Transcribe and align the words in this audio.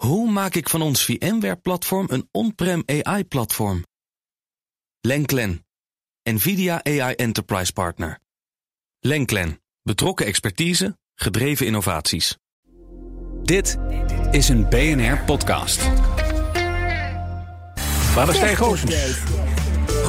Hoe 0.00 0.30
maak 0.30 0.54
ik 0.54 0.68
van 0.68 0.82
ons 0.82 1.04
VMware-platform 1.04 2.06
een 2.10 2.28
on-prem 2.30 2.82
AI-platform? 2.86 3.84
Lenklen, 5.00 5.66
NVIDIA 6.22 6.84
AI 6.84 7.14
Enterprise 7.14 7.72
Partner. 7.72 8.18
Lenklen, 9.00 9.60
betrokken 9.82 10.26
expertise, 10.26 10.98
gedreven 11.14 11.66
innovaties. 11.66 12.36
Dit 13.42 13.76
is 14.30 14.48
een 14.48 14.68
BNR-podcast. 14.68 15.80
Vader 18.12 18.34
Stijn 18.34 18.56
Goosens. 18.56 19.39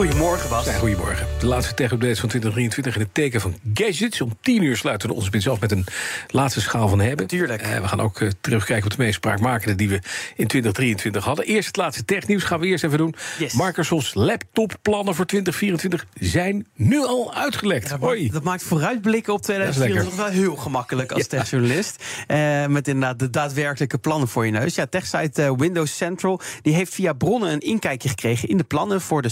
Goedemorgen, 0.01 0.49
Bas. 0.49 0.65
Ja, 0.65 0.73
goedemorgen. 0.73 1.27
De 1.39 1.45
laatste 1.45 1.73
tech-updates 1.73 2.19
van 2.19 2.29
2023 2.29 2.95
in 2.95 3.01
het 3.01 3.13
teken 3.13 3.41
van 3.41 3.55
gadgets. 3.73 4.21
Om 4.21 4.37
10 4.41 4.63
uur 4.63 4.77
sluiten 4.77 5.09
we 5.09 5.15
onze 5.15 5.27
spits 5.27 5.49
af 5.49 5.59
met 5.59 5.71
een 5.71 5.85
laatste 6.27 6.61
schaal 6.61 6.87
van 6.87 6.99
hebben. 6.99 7.27
Tuurlijk. 7.27 7.61
Uh, 7.67 7.79
we 7.79 7.87
gaan 7.87 8.01
ook 8.01 8.19
uh, 8.19 8.29
terugkijken 8.41 8.91
op 8.91 8.97
de 8.97 9.03
meest 9.03 9.15
spraakmakende 9.15 9.75
die 9.75 9.89
we 9.89 9.95
in 10.35 10.47
2023 10.47 11.23
hadden. 11.23 11.45
Eerst 11.45 11.67
het 11.67 11.77
laatste 11.77 12.05
technieuws 12.05 12.43
gaan 12.43 12.59
we 12.59 12.65
eerst 12.65 12.83
even 12.83 12.97
doen. 12.97 13.15
Yes. 13.39 13.53
Microsoft's 13.53 14.13
laptopplannen 14.13 15.15
voor 15.15 15.25
2024 15.25 16.05
zijn 16.19 16.67
nu 16.75 17.05
al 17.05 17.33
uitgelekt. 17.33 17.89
Dat, 17.89 17.99
Hoi. 17.99 18.29
dat 18.31 18.43
maakt 18.43 18.63
vooruitblikken 18.63 19.33
op 19.33 19.41
2024 19.41 20.15
wel 20.15 20.25
heel 20.25 20.55
gemakkelijk 20.55 21.11
als 21.11 21.21
Ja. 21.21 21.27
techjournalist. 21.27 22.03
Eh, 22.27 22.65
met 22.65 22.87
inderdaad 22.87 23.19
de 23.19 23.29
daadwerkelijke 23.29 23.97
plannen 23.97 24.27
voor 24.27 24.45
je 24.45 24.51
neus. 24.51 24.75
Ja, 24.75 24.85
techsite 24.85 25.43
eh, 25.43 25.51
Windows 25.57 25.97
Central 25.97 26.41
die 26.61 26.73
heeft 26.73 26.93
via 26.93 27.13
bronnen 27.13 27.51
een 27.51 27.59
inkijkje 27.59 28.09
gekregen 28.09 28.49
in 28.49 28.57
de 28.57 28.63
plannen 28.63 29.01
voor 29.01 29.21
de 29.21 29.29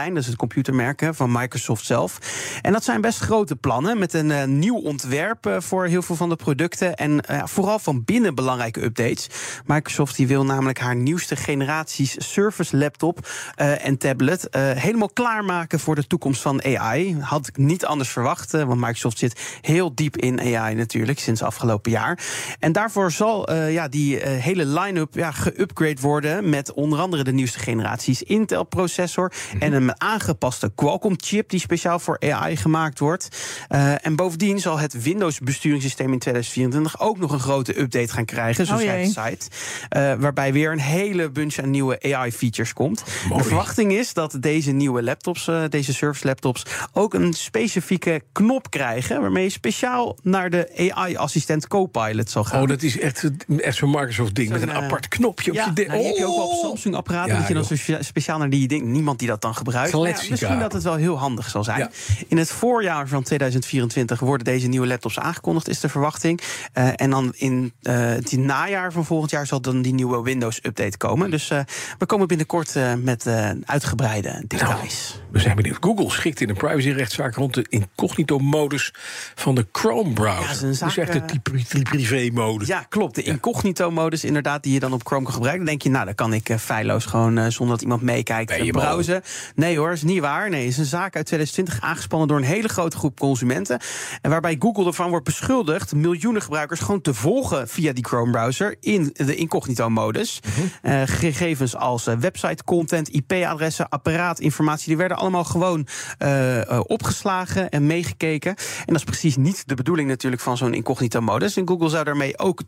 servicelijn. 0.00 0.14
Dat 0.14 0.22
is 0.22 0.28
het 0.28 0.38
computermerk 0.38 1.00
hè, 1.00 1.14
van 1.14 1.32
Microsoft 1.32 1.84
zelf. 1.86 2.18
En 2.62 2.72
dat 2.72 2.84
zijn 2.84 3.00
best 3.00 3.18
grote 3.18 3.56
plannen 3.56 3.98
met 3.98 4.14
een 4.14 4.30
eh, 4.30 4.44
nieuw 4.44 4.76
ontwerp 4.76 5.46
eh, 5.46 5.60
voor 5.60 5.86
heel 5.86 6.02
veel 6.02 6.16
van 6.16 6.28
de 6.28 6.36
producten. 6.36 6.94
En 6.94 7.20
eh, 7.20 7.42
vooral 7.44 7.78
van 7.78 8.04
binnen 8.04 8.34
belangrijke 8.34 8.82
updates. 8.82 9.28
Microsoft 9.66 10.16
die 10.16 10.26
wil 10.26 10.44
namelijk 10.44 10.78
haar 10.78 10.96
nieuwste 10.96 11.36
generaties 11.36 12.32
Surface 12.32 12.76
laptop 12.76 13.28
en 13.56 13.98
tablet 13.98 14.48
helemaal 14.56 15.10
klaarmaken 15.12 15.80
voor 15.80 15.94
de 15.94 16.06
toekomst 16.06 16.42
van 16.42 16.64
AI. 16.64 17.20
Had 17.20 17.46
ik 17.46 17.56
niet 17.56 17.84
anders 17.84 18.08
verwacht, 18.08 18.50
want 18.50 18.80
Microsoft 18.80 19.18
zit 19.18 19.58
heel 19.60 19.94
diep 19.94 20.16
in 20.16 20.40
AI 20.40 20.74
natuurlijk 20.74 21.18
sinds 21.18 21.42
afgelopen 21.42 21.90
jaar. 21.90 22.18
En 22.58 22.72
daarvoor 22.72 23.10
zal 23.10 23.54
ja, 23.54 23.88
die 23.88 24.16
hele 24.26 24.66
line-up 24.66 25.14
ja, 25.14 25.30
geupgrade 25.30 26.00
worden 26.00 26.48
met 26.48 26.72
onder 26.72 26.98
andere 26.98 27.24
de 27.24 27.32
nieuwste 27.32 27.58
generaties 27.58 28.22
Intel 28.22 28.64
processor 28.64 29.32
en 29.58 29.72
een 29.72 29.79
aangepaste 29.88 30.72
Qualcomm 30.74 31.14
chip 31.16 31.50
die 31.50 31.60
speciaal 31.60 31.98
voor 31.98 32.16
AI 32.20 32.56
gemaakt 32.56 32.98
wordt. 32.98 33.28
Eh, 33.68 34.06
en 34.06 34.16
bovendien 34.16 34.60
zal 34.60 34.78
het 34.78 35.02
Windows 35.02 35.38
besturingssysteem 35.38 36.12
in 36.12 36.18
2024 36.18 37.00
ook 37.00 37.18
nog 37.18 37.32
een 37.32 37.40
grote 37.40 37.80
update 37.80 38.12
gaan 38.12 38.24
krijgen, 38.24 38.66
zo 38.66 38.74
Oh 38.74 38.80
schrijft 38.80 39.14
jee. 39.14 39.24
de 39.24 39.30
site. 39.30 39.56
Eh, 39.88 40.14
waarbij 40.14 40.52
weer 40.52 40.72
een 40.72 40.80
hele 40.80 41.30
bunch 41.30 41.58
aan 41.58 41.70
nieuwe 41.70 42.14
AI-features 42.14 42.72
komt. 42.72 43.04
Mooi. 43.28 43.42
De 43.42 43.48
verwachting 43.48 43.92
is 43.92 44.12
dat 44.12 44.36
deze 44.40 44.70
nieuwe 44.70 45.02
laptops, 45.02 45.48
eh, 45.48 45.62
deze 45.68 45.94
service 45.94 46.26
laptops, 46.26 46.62
ook 46.92 47.14
een 47.14 47.32
specifieke 47.32 48.22
knop 48.32 48.70
krijgen. 48.70 49.20
waarmee 49.20 49.44
je 49.44 49.50
speciaal 49.50 50.16
naar 50.22 50.50
de 50.50 50.92
AI-assistent 50.94 51.66
Copilot 51.68 52.30
zal 52.30 52.44
gaan. 52.44 52.62
Oh, 52.62 52.68
dat 52.68 52.82
is 52.82 52.98
echt, 52.98 53.30
echt 53.58 53.76
zo'n 53.76 53.90
Microsoft-ding. 53.90 54.48
Met 54.48 54.62
een 54.62 54.72
apart 54.72 55.08
knopje 55.08 55.50
op 55.50 55.56
ja, 55.56 55.72
je 55.74 55.82
nou, 55.86 55.98
die 55.98 56.06
heb 56.06 56.16
je 56.16 56.26
ook 56.26 56.36
wel 56.36 56.46
op 56.46 56.52
Oh! 56.52 56.60
Samsung-apparaten. 56.68 57.32
Ja, 57.32 57.38
dat 57.38 57.48
je 57.48 57.54
dan 57.54 57.64
joh. 57.96 58.00
speciaal 58.00 58.38
naar 58.38 58.50
die 58.50 58.68
ding. 58.68 58.84
Niemand 58.84 59.18
die 59.18 59.28
dat 59.28 59.40
dan 59.40 59.54
gebruikt. 59.54 59.69
Maar 59.72 60.24
ja, 60.24 60.30
misschien 60.30 60.58
dat 60.58 60.72
het 60.72 60.82
wel 60.82 60.94
heel 60.94 61.18
handig 61.18 61.48
zal 61.48 61.64
zijn. 61.64 61.78
Ja. 61.78 61.90
In 62.28 62.38
het 62.38 62.50
voorjaar 62.50 63.08
van 63.08 63.22
2024 63.22 64.20
worden 64.20 64.44
deze 64.44 64.66
nieuwe 64.66 64.86
laptops 64.86 65.18
aangekondigd, 65.18 65.68
is 65.68 65.80
de 65.80 65.88
verwachting. 65.88 66.40
Eh, 66.72 66.88
en 66.94 67.10
dan 67.10 67.32
in 67.36 67.72
eh, 67.82 67.94
het 67.98 68.32
najaar 68.36 68.92
van 68.92 69.04
volgend 69.04 69.30
jaar 69.30 69.46
zal 69.46 69.60
dan 69.60 69.82
die 69.82 69.94
nieuwe 69.94 70.22
Windows-update 70.22 70.96
komen. 70.96 71.30
Dus 71.30 71.50
eh, 71.50 71.60
we 71.98 72.06
komen 72.06 72.26
binnenkort 72.26 72.74
met 73.02 73.26
uitgebreide 73.64 74.44
details. 74.46 75.20
We 75.32 75.38
zijn 75.38 75.56
benieuwd. 75.56 75.76
Google 75.80 76.10
schikt 76.10 76.40
in 76.40 76.48
een 76.48 76.56
privacyrechtszaak 76.56 77.34
rond 77.34 77.54
de 77.54 77.66
incognito-modus 77.68 78.94
van 79.34 79.54
de 79.54 79.66
Chrome-browser. 79.72 80.54
Ja, 80.54 80.62
een 80.62 80.68
Dus 80.68 80.78
zaak, 80.78 80.96
echt 80.96 81.12
de 81.12 81.40
pri- 81.42 81.64
pri- 81.68 81.82
privé-modus. 81.82 82.68
Ja, 82.68 82.86
klopt. 82.88 83.14
De 83.14 83.22
incognito-modus, 83.22 84.24
inderdaad, 84.24 84.62
die 84.62 84.72
je 84.72 84.80
dan 84.80 84.92
op 84.92 85.06
Chrome 85.06 85.24
kan 85.24 85.32
gebruiken. 85.32 85.64
Dan 85.64 85.74
denk 85.74 85.82
je, 85.82 85.90
nou, 85.90 86.04
dan 86.04 86.14
kan 86.14 86.32
ik 86.32 86.54
feilloos 86.58 87.04
gewoon 87.04 87.52
zonder 87.52 87.74
dat 87.74 87.82
iemand 87.82 88.02
meekijkt 88.02 88.70
browsen. 88.70 89.22
Nee 89.60 89.78
hoor, 89.78 89.92
is 89.92 90.02
niet 90.02 90.20
waar. 90.20 90.50
Nee, 90.50 90.66
is 90.66 90.78
een 90.78 90.84
zaak 90.84 91.16
uit 91.16 91.26
2020 91.26 91.80
aangespannen 91.80 92.28
door 92.28 92.36
een 92.36 92.44
hele 92.44 92.68
grote 92.68 92.96
groep 92.96 93.18
consumenten. 93.18 93.80
En 94.22 94.30
waarbij 94.30 94.56
Google 94.58 94.86
ervan 94.86 95.10
wordt 95.10 95.24
beschuldigd 95.24 95.94
miljoenen 95.94 96.42
gebruikers 96.42 96.80
gewoon 96.80 97.00
te 97.00 97.14
volgen 97.14 97.68
via 97.68 97.92
die 97.92 98.04
Chrome-browser 98.04 98.76
in 98.80 99.10
de 99.12 99.34
incognito-modus. 99.34 100.40
Eh, 100.82 101.02
gegevens 101.04 101.76
als 101.76 102.06
eh, 102.06 102.16
website-content, 102.16 103.08
IP-adressen, 103.08 103.88
apparaatinformatie, 103.88 104.88
die 104.88 104.96
werden 104.96 105.16
allemaal 105.16 105.44
gewoon 105.44 105.86
eh, 106.18 106.80
opgeslagen 106.86 107.70
en 107.70 107.86
meegekeken. 107.86 108.50
En 108.56 108.84
dat 108.86 108.96
is 108.96 109.04
precies 109.04 109.36
niet 109.36 109.68
de 109.68 109.74
bedoeling 109.74 110.08
natuurlijk 110.08 110.42
van 110.42 110.56
zo'n 110.56 110.74
incognito-modus. 110.74 111.56
En 111.56 111.68
Google 111.68 111.88
zou 111.88 112.04
daarmee 112.04 112.38
ook 112.38 112.62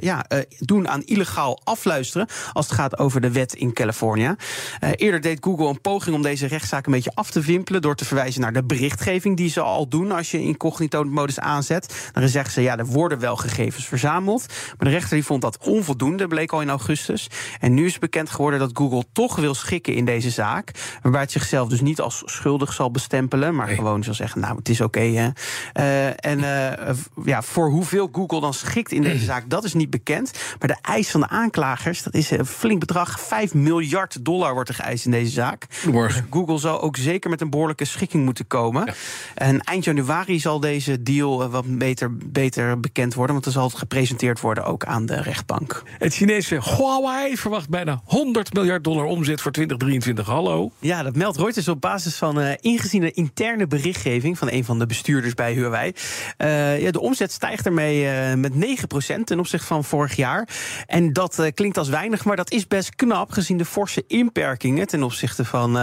ja, 0.00 0.24
doen 0.58 0.88
aan 0.88 1.02
illegaal 1.02 1.60
afluisteren 1.64 2.28
als 2.52 2.66
het 2.66 2.74
gaat 2.74 2.98
over 2.98 3.20
de 3.20 3.30
wet 3.30 3.54
in 3.54 3.72
Californië. 3.72 4.34
Eerder 4.80 5.20
deed 5.20 5.38
Google 5.40 5.68
een 5.68 5.80
poging 5.80 6.16
om 6.16 6.22
deze 6.22 6.32
rechtszaak 6.42 6.86
een 6.86 6.92
beetje 6.92 7.12
af 7.14 7.30
te 7.30 7.40
wimpelen 7.40 7.82
door 7.82 7.94
te 7.94 8.04
verwijzen 8.04 8.40
naar 8.40 8.52
de 8.52 8.64
berichtgeving 8.64 9.36
die 9.36 9.48
ze 9.50 9.60
al 9.60 9.88
doen 9.88 10.12
als 10.12 10.30
je 10.30 10.40
incognito-modus 10.40 11.38
aanzet. 11.40 12.10
Dan 12.12 12.28
zeggen 12.28 12.52
ze 12.52 12.60
ja, 12.62 12.76
er 12.78 12.86
worden 12.86 13.18
wel 13.18 13.36
gegevens 13.36 13.86
verzameld, 13.86 14.46
maar 14.78 14.88
de 14.88 14.94
rechter 14.94 15.14
die 15.14 15.24
vond 15.24 15.42
dat 15.42 15.58
onvoldoende, 15.66 16.26
bleek 16.26 16.52
al 16.52 16.60
in 16.60 16.68
augustus. 16.70 17.30
En 17.60 17.74
nu 17.74 17.84
is 17.84 17.98
bekend 17.98 18.30
geworden 18.30 18.58
dat 18.58 18.70
Google 18.72 19.04
toch 19.12 19.36
wil 19.36 19.54
schikken 19.54 19.94
in 19.94 20.04
deze 20.04 20.30
zaak, 20.30 20.70
waarbij 21.02 21.20
het 21.20 21.32
zichzelf 21.32 21.68
dus 21.68 21.80
niet 21.80 22.00
als 22.00 22.22
schuldig 22.24 22.72
zal 22.72 22.90
bestempelen, 22.90 23.54
maar 23.54 23.66
Nee. 23.66 23.74
gewoon 23.76 24.02
zal 24.04 24.14
zeggen, 24.14 24.40
nou, 24.40 24.56
het 24.56 24.68
is 24.68 24.80
oké. 24.80 25.00
hè. 25.00 25.28
Eh, 25.72 26.06
en 26.06 26.68
eh, 26.78 26.94
ja, 27.24 27.42
voor 27.42 27.70
hoeveel 27.70 28.08
Google 28.12 28.40
dan 28.40 28.54
schikt 28.54 28.92
in 28.92 29.02
deze 29.02 29.24
zaak, 29.24 29.50
dat 29.50 29.64
is 29.64 29.74
niet 29.74 29.90
bekend. 29.90 30.32
Maar 30.58 30.68
de 30.68 30.76
eis 30.82 31.10
van 31.10 31.20
de 31.20 31.28
aanklagers, 31.28 32.02
dat 32.02 32.14
is 32.14 32.30
een 32.30 32.46
flink 32.46 32.80
bedrag. 32.80 33.20
5 33.20 33.54
miljard 33.54 34.24
dollar 34.24 34.52
wordt 34.54 34.68
er 34.68 34.74
geëist 34.74 35.04
in 35.04 35.10
deze 35.10 35.30
zaak. 35.32 35.66
Goedemorgen. 35.82 36.23
Google 36.30 36.58
zal 36.58 36.80
ook 36.80 36.96
zeker 36.96 37.30
met 37.30 37.40
een 37.40 37.50
behoorlijke 37.50 37.84
schikking 37.84 38.24
moeten 38.24 38.46
komen. 38.46 38.94
En 39.34 39.60
eind 39.60 39.84
januari 39.84 40.40
zal 40.40 40.60
deze 40.60 41.02
deal 41.02 41.42
eh, 41.42 41.50
wat 41.50 41.78
beter, 41.78 42.16
beter 42.16 42.80
bekend 42.80 43.14
worden. 43.14 43.32
Want 43.32 43.44
dan 43.44 43.52
zal 43.52 43.64
het 43.64 43.78
gepresenteerd 43.78 44.40
worden 44.40 44.64
ook 44.64 44.84
aan 44.84 45.06
de 45.06 45.22
rechtbank. 45.22 45.82
Het 45.98 46.14
Chinese 46.14 46.60
Huawei 46.62 47.36
verwacht 47.36 47.68
bijna 47.68 48.00
100 48.04 48.54
miljard 48.54 48.84
dollar 48.84 49.04
omzet 49.04 49.40
voor 49.40 49.52
2023. 49.52 50.26
Hallo. 50.26 50.70
Ja, 50.78 51.02
dat 51.02 51.16
meldt 51.16 51.36
Reuters 51.36 51.68
op 51.68 51.80
basis 51.80 52.16
van 52.16 52.40
eh 52.40 52.52
ingeziene 52.60 53.10
interne 53.10 53.66
berichtgeving 53.66 54.38
van 54.38 54.50
een 54.50 54.64
van 54.64 54.78
de 54.78 54.86
bestuurders 54.86 55.34
bij 55.34 55.52
Huawei. 55.52 55.92
Eh, 56.36 56.80
ja, 56.80 56.90
de 56.90 57.00
omzet 57.00 57.32
stijgt 57.32 57.66
ermee 57.66 58.36
met 58.36 58.52
9% 58.54 59.24
ten 59.24 59.38
opzichte 59.38 59.66
van 59.66 59.84
vorig 59.84 60.16
jaar. 60.16 60.48
En 60.86 61.12
dat 61.12 61.50
klinkt 61.54 61.78
als 61.78 61.88
weinig, 61.88 62.24
maar 62.24 62.36
dat 62.36 62.50
is 62.50 62.66
best 62.66 62.94
knap 62.94 63.30
gezien 63.30 63.56
de 63.56 63.64
forse 63.64 64.04
inperkingen 64.06 64.86
ten 64.86 65.02
opzichte 65.02 65.44
van 65.44 65.76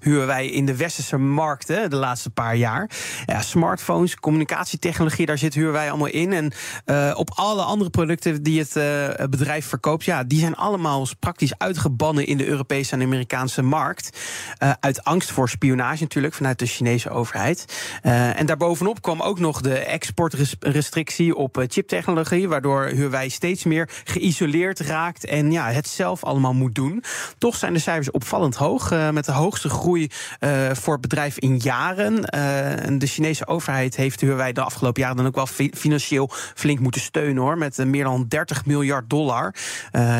eh, 0.00 0.06
Huawei 0.10 0.50
in 0.50 0.66
de 0.66 0.76
westerse 0.76 1.16
markten 1.16 1.90
de 1.90 1.96
laatste 1.96 2.30
paar 2.30 2.56
jaar. 2.56 2.90
Ja, 3.26 3.42
smartphones, 3.42 4.14
communicatietechnologie, 4.14 5.26
daar 5.26 5.38
zit 5.38 5.54
Huawei 5.54 5.88
allemaal 5.88 6.08
in. 6.08 6.32
En 6.32 6.52
eh, 6.84 7.12
op 7.16 7.30
alle 7.34 7.62
andere 7.62 7.90
producten 7.90 8.42
die 8.42 8.58
het 8.58 8.76
eh, 8.76 9.26
bedrijf 9.30 9.66
verkoopt, 9.66 10.04
ja, 10.04 10.24
die 10.24 10.38
zijn 10.38 10.56
allemaal 10.56 11.06
praktisch 11.18 11.58
uitgebannen 11.58 12.26
in 12.26 12.36
de 12.36 12.46
Europese 12.46 12.92
en 12.92 13.02
Amerikaanse 13.02 13.62
markt. 13.62 14.18
Eh, 14.58 14.70
uit 14.80 15.04
angst 15.04 15.30
voor 15.30 15.48
spionage 15.48 16.02
natuurlijk 16.02 16.34
vanuit 16.34 16.58
de 16.58 16.66
Chinese 16.66 17.10
overheid. 17.10 17.64
En 18.02 18.46
daarbovenop 18.46 19.02
kwam 19.02 19.20
ook 19.20 19.38
nog 19.38 19.60
de 19.60 19.78
exportrestrictie 19.78 21.36
op 21.36 21.64
chiptechnologie, 21.68 22.48
waardoor 22.48 22.84
Huawei 22.84 23.30
steeds 23.30 23.64
meer 23.64 23.88
geïsoleerd 24.04 24.80
raakt 24.80 25.24
en 25.24 25.52
ja, 25.52 25.70
het 25.70 25.88
zelf 25.88 26.24
allemaal 26.24 26.54
moet 26.54 26.74
doen. 26.74 27.04
Toch 27.38 27.56
zijn 27.56 27.72
de 27.72 27.78
cijfers 27.78 28.10
opvallend 28.10 28.54
hoog, 28.54 28.90
met 29.12 29.24
de 29.24 29.32
hoogste 29.32 29.68
groei 29.74 30.08
eh, 30.38 30.50
voor 30.72 30.92
het 30.92 31.02
bedrijf 31.02 31.38
in 31.38 31.56
jaren. 31.58 32.24
Eh, 32.24 32.84
en 32.86 32.98
de 32.98 33.06
Chinese 33.06 33.46
overheid 33.46 33.96
heeft 33.96 34.20
Huawei 34.20 34.52
de 34.52 34.60
afgelopen 34.62 35.02
jaren 35.02 35.16
dan 35.16 35.26
ook 35.26 35.34
wel 35.34 35.46
fi- 35.46 35.70
financieel 35.74 36.30
flink 36.54 36.78
moeten 36.78 37.00
steunen 37.00 37.42
hoor, 37.42 37.58
met 37.58 37.78
eh, 37.78 37.86
meer 37.86 38.04
dan 38.04 38.24
30 38.28 38.66
miljard 38.66 39.10
dollar 39.10 39.54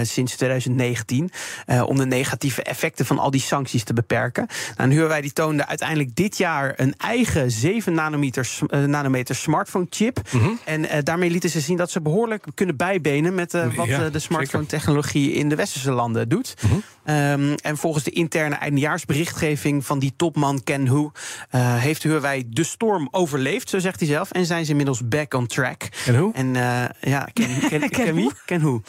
sinds 0.02 0.36
2019, 0.36 1.30
eh, 1.66 1.82
om 1.86 1.96
de 1.96 2.06
negatieve 2.06 2.62
effecten 2.62 3.06
van 3.06 3.18
al 3.18 3.30
die 3.30 3.40
sancties 3.40 3.84
te 3.84 3.92
beperken. 3.92 4.46
Nou, 4.76 4.90
en 4.90 4.96
Huawei 4.96 5.20
die 5.22 5.32
toonde 5.32 5.66
uiteindelijk 5.66 6.16
dit 6.16 6.36
jaar 6.38 6.72
een 6.76 6.94
eigen 6.98 7.50
7 7.50 7.94
nanometer, 7.94 8.48
nanometer 8.86 9.34
smartphone 9.34 9.86
chip. 9.90 10.20
En 10.64 10.88
eh, 10.88 11.02
daarmee 11.02 11.30
lieten 11.30 11.50
ze 11.50 11.60
zien 11.60 11.76
dat 11.76 11.90
ze 11.90 12.00
behoorlijk 12.00 12.44
kunnen 12.54 12.76
bijbenen 12.76 13.34
met 13.34 13.52
wat 13.52 13.86
Ja, 13.86 14.08
de 14.10 14.18
smartphone 14.18 14.66
technologie 14.66 15.32
in 15.32 15.48
de 15.48 15.54
westerse 15.54 15.90
landen 15.92 16.28
doet. 16.28 16.54
Ehm, 17.04 17.54
en 17.62 17.76
volgens 17.76 18.04
de 18.04 18.10
interne 18.10 18.54
eindejaarsberichtgeving 18.54 19.42
van 19.82 19.99
die 19.99 20.12
topman 20.17 20.62
Ken 20.64 20.88
Hu... 20.88 20.99
Uh, 20.99 21.11
heeft 21.76 22.02
Huawei 22.02 22.44
de 22.49 22.64
storm 22.64 23.08
overleefd, 23.11 23.69
zo 23.69 23.79
zegt 23.79 24.00
hij 24.00 24.08
zelf. 24.08 24.31
En 24.31 24.46
zijn 24.46 24.64
ze 24.64 24.70
inmiddels 24.70 25.08
back 25.08 25.35
on 25.35 25.46
track. 25.46 25.88
En 26.06 26.17
hoe? 26.17 26.35
En 26.35 26.46
uh, 26.46 26.85
ja, 27.00 27.29
Ken, 27.32 27.58
ken, 27.69 27.81
ken, 27.81 27.91
ken 27.91 28.14
wie? 28.14 28.31
Ken 28.44 28.61
Hu. 28.61 28.81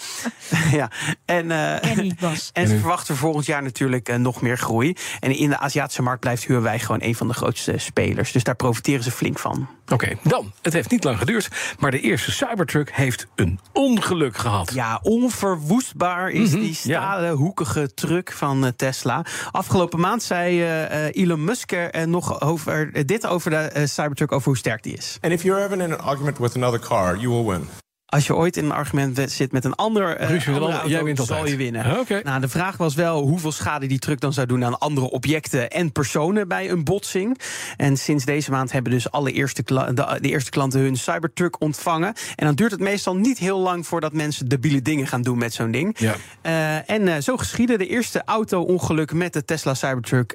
ja. 0.77 0.91
En, 1.25 1.45
uh, 1.45 1.85
en 2.53 2.67
ze 2.67 2.77
verwachten 2.79 3.15
volgend 3.15 3.45
jaar 3.45 3.63
natuurlijk 3.63 4.17
nog 4.17 4.41
meer 4.41 4.57
groei. 4.57 4.95
En 5.19 5.37
in 5.37 5.49
de 5.49 5.59
Aziatische 5.59 6.01
markt 6.01 6.19
blijft 6.19 6.45
Huawei 6.45 6.79
gewoon 6.79 7.01
een 7.01 7.15
van 7.15 7.27
de 7.27 7.33
grootste 7.33 7.77
spelers. 7.77 8.31
Dus 8.31 8.43
daar 8.43 8.55
profiteren 8.55 9.03
ze 9.03 9.11
flink 9.11 9.39
van. 9.39 9.67
Oké, 9.83 9.93
okay, 9.93 10.17
dan. 10.23 10.53
Het 10.61 10.73
heeft 10.73 10.91
niet 10.91 11.03
lang 11.03 11.17
geduurd, 11.17 11.49
maar 11.79 11.91
de 11.91 11.99
eerste 11.99 12.31
Cybertruck 12.31 12.91
heeft 12.91 13.27
een 13.35 13.59
ongeluk 13.73 14.37
gehad. 14.37 14.73
Ja, 14.73 14.99
onverwoestbaar 15.03 16.29
is 16.29 16.49
mm 16.49 16.55
-hmm, 16.55 16.63
die 16.63 16.73
stalen, 16.73 17.29
ja. 17.29 17.35
hoekige 17.35 17.93
truck 17.93 18.31
van 18.31 18.73
Tesla. 18.75 19.25
Afgelopen 19.51 19.99
maand 19.99 20.23
zei 20.23 20.44
uh, 20.53 21.21
Elon 21.23 21.43
Musk 21.43 21.71
er 21.71 22.07
nog 22.07 22.41
over 22.41 23.05
dit 23.05 23.27
over 23.27 23.49
de 23.49 23.87
Cybertruck, 23.87 24.31
over 24.31 24.47
hoe 24.47 24.57
sterk 24.57 24.83
die 24.83 24.93
is. 24.93 25.17
And 25.21 25.33
if 25.33 25.43
you're 25.43 25.61
ever 25.61 25.81
in 25.81 25.91
an 25.91 25.99
argument 25.99 26.37
with 26.37 26.55
another 26.55 26.79
car, 26.79 27.17
you 27.17 27.29
will 27.29 27.45
win. 27.45 27.84
Als 28.15 28.27
je 28.27 28.35
ooit 28.35 28.57
in 28.57 28.65
een 28.65 28.71
argument 28.71 29.31
zit 29.31 29.51
met 29.51 29.65
een 29.65 29.75
ander, 29.75 30.21
uh, 30.21 30.29
Ruzie, 30.29 30.53
andere 30.53 30.71
auto, 30.71 30.89
jij 30.89 31.03
wint 31.03 31.19
zal 31.25 31.47
je 31.47 31.55
winnen. 31.55 31.99
Okay. 31.99 32.21
Nou, 32.23 32.41
de 32.41 32.47
vraag 32.47 32.77
was 32.77 32.95
wel 32.95 33.21
hoeveel 33.21 33.51
schade 33.51 33.87
die 33.87 33.99
truck 33.99 34.19
dan 34.19 34.33
zou 34.33 34.47
doen 34.47 34.65
aan 34.65 34.79
andere 34.79 35.09
objecten 35.09 35.69
en 35.69 35.91
personen 35.91 36.47
bij 36.47 36.69
een 36.69 36.83
botsing. 36.83 37.39
En 37.77 37.97
sinds 37.97 38.25
deze 38.25 38.51
maand 38.51 38.71
hebben 38.71 38.91
dus 38.91 39.11
alle 39.11 39.31
eerste 39.31 39.63
de, 39.63 40.17
de, 40.21 40.29
eerste 40.29 40.49
klanten 40.49 40.79
hun 40.79 40.95
Cybertruck 40.95 41.61
ontvangen. 41.61 42.13
En 42.35 42.45
dan 42.45 42.55
duurt 42.55 42.71
het 42.71 42.79
meestal 42.79 43.15
niet 43.15 43.37
heel 43.37 43.59
lang 43.59 43.87
voordat 43.87 44.13
mensen 44.13 44.47
debiele 44.47 44.81
dingen 44.81 45.07
gaan 45.07 45.21
doen 45.21 45.37
met 45.37 45.53
zo'n 45.53 45.71
ding. 45.71 45.95
Ja. 45.99 46.15
Uh, 46.43 46.89
en 46.89 47.01
uh, 47.01 47.15
zo 47.17 47.37
geschiedde. 47.37 47.77
De 47.77 47.87
eerste 47.87 48.21
auto-ongeluk 48.25 49.13
met 49.13 49.33
de 49.33 49.45
Tesla 49.45 49.73
Cybertruck 49.73 50.31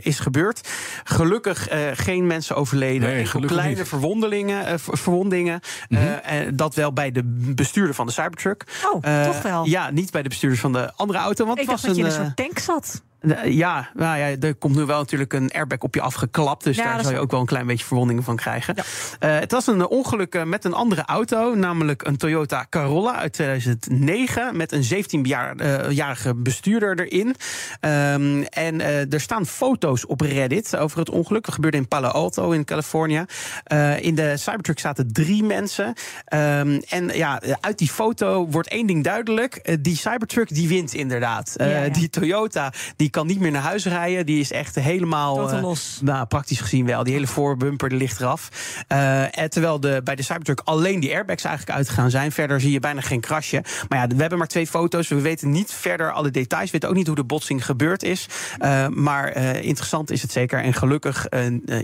is 0.00 0.18
gebeurd. 0.18 0.68
Gelukkig 1.04 1.68
geen 1.92 2.26
mensen 2.26 2.56
overleden. 2.56 3.08
Nee, 3.08 3.46
kleine 3.46 3.74
niet. 3.74 3.88
verwondingen. 3.88 4.80
verwondingen 4.80 5.60
mm 5.88 5.98
-hmm. 5.98 6.56
dat 6.56 6.74
wel 6.74 6.92
bij 6.92 7.05
de 7.10 7.22
bestuurder 7.54 7.94
van 7.94 8.06
de 8.06 8.12
Cybertruck. 8.12 8.64
Oh, 8.92 9.24
toch 9.24 9.42
wel? 9.42 9.64
Ja, 9.64 9.90
niet 9.90 10.10
bij 10.10 10.22
de 10.22 10.28
bestuurders 10.28 10.62
van 10.62 10.72
de 10.72 10.92
andere 10.96 11.18
auto. 11.18 11.44
Want 11.46 11.58
ik 11.58 11.62
het 11.62 11.72
was 11.72 11.82
dacht 11.82 11.96
dat 11.96 12.04
een, 12.04 12.10
je 12.10 12.16
in 12.16 12.20
een 12.20 12.26
soort 12.26 12.36
tank 12.36 12.58
zat. 12.58 13.02
Ja, 13.44 13.90
nou 13.94 14.18
ja, 14.18 14.36
er 14.40 14.54
komt 14.54 14.76
nu 14.76 14.84
wel 14.84 14.98
natuurlijk 14.98 15.32
een 15.32 15.50
airbag 15.50 15.78
op 15.78 15.94
je 15.94 16.00
afgeklapt. 16.00 16.64
Dus 16.64 16.76
ja, 16.76 16.94
daar 16.94 17.02
zal 17.02 17.12
je 17.12 17.18
ook 17.18 17.30
wel 17.30 17.40
een 17.40 17.46
klein 17.46 17.66
beetje 17.66 17.86
verwondingen 17.86 18.22
van 18.22 18.36
krijgen. 18.36 18.74
Ja. 18.76 19.34
Uh, 19.34 19.40
het 19.40 19.52
was 19.52 19.66
een 19.66 19.86
ongeluk 19.86 20.44
met 20.44 20.64
een 20.64 20.72
andere 20.72 21.02
auto, 21.04 21.54
namelijk 21.54 22.06
een 22.06 22.16
Toyota 22.16 22.66
Corolla 22.70 23.16
uit 23.16 23.32
2009. 23.32 24.56
Met 24.56 24.72
een 24.72 24.84
17-jarige 24.84 26.34
bestuurder 26.34 27.00
erin. 27.00 27.26
Um, 27.26 28.42
en 28.42 28.80
uh, 28.80 29.12
er 29.12 29.20
staan 29.20 29.46
foto's 29.46 30.06
op 30.06 30.20
Reddit 30.20 30.76
over 30.76 30.98
het 30.98 31.10
ongeluk. 31.10 31.44
Dat 31.44 31.54
gebeurde 31.54 31.76
in 31.76 31.88
Palo 31.88 32.08
Alto 32.08 32.50
in 32.50 32.64
Californië. 32.64 33.24
Uh, 33.72 34.02
in 34.02 34.14
de 34.14 34.36
Cybertruck 34.36 34.78
zaten 34.78 35.12
drie 35.12 35.42
mensen. 35.42 35.86
Um, 35.86 36.80
en 36.88 37.08
ja, 37.12 37.40
uit 37.60 37.78
die 37.78 37.90
foto 37.90 38.48
wordt 38.48 38.68
één 38.68 38.86
ding 38.86 39.04
duidelijk. 39.04 39.78
die 39.80 39.96
Cybertruck 39.96 40.48
die 40.48 40.68
wint 40.68 40.94
inderdaad. 40.94 41.54
Ja. 41.56 41.88
Die 41.88 42.10
Toyota 42.10 42.72
die 42.96 43.05
kan 43.10 43.26
niet 43.26 43.40
meer 43.40 43.50
naar 43.50 43.62
huis 43.62 43.84
rijden. 43.84 44.26
Die 44.26 44.40
is 44.40 44.52
echt 44.52 44.74
helemaal. 44.74 45.54
Uh, 45.54 45.62
los. 45.62 45.98
Nou, 46.02 46.26
praktisch 46.26 46.60
gezien 46.60 46.86
wel. 46.86 47.04
Die 47.04 47.12
hele 47.12 47.26
voorbumper 47.26 47.88
die 47.88 47.98
ligt 47.98 48.20
eraf. 48.20 48.48
Uh, 48.92 49.22
terwijl 49.24 49.80
de, 49.80 50.00
bij 50.04 50.14
de 50.14 50.22
Cybertruck 50.22 50.60
alleen 50.64 51.00
die 51.00 51.14
airbags 51.14 51.44
eigenlijk 51.44 51.76
uitgegaan 51.76 52.10
zijn. 52.10 52.32
Verder 52.32 52.60
zie 52.60 52.72
je 52.72 52.80
bijna 52.80 53.00
geen 53.00 53.20
krasje. 53.20 53.64
Maar 53.88 53.98
ja, 53.98 54.06
we 54.06 54.20
hebben 54.20 54.38
maar 54.38 54.46
twee 54.46 54.66
foto's. 54.66 55.08
We 55.08 55.20
weten 55.20 55.50
niet 55.50 55.70
verder 55.70 56.12
alle 56.12 56.30
details. 56.30 56.64
We 56.64 56.72
weten 56.72 56.88
ook 56.88 56.94
niet 56.94 57.06
hoe 57.06 57.16
de 57.16 57.24
botsing 57.24 57.64
gebeurd 57.64 58.02
is. 58.02 58.26
Uh, 58.60 58.86
maar 58.88 59.36
interessant 59.62 60.10
is 60.10 60.22
het 60.22 60.32
zeker. 60.32 60.62
En 60.62 60.74
gelukkig 60.74 61.26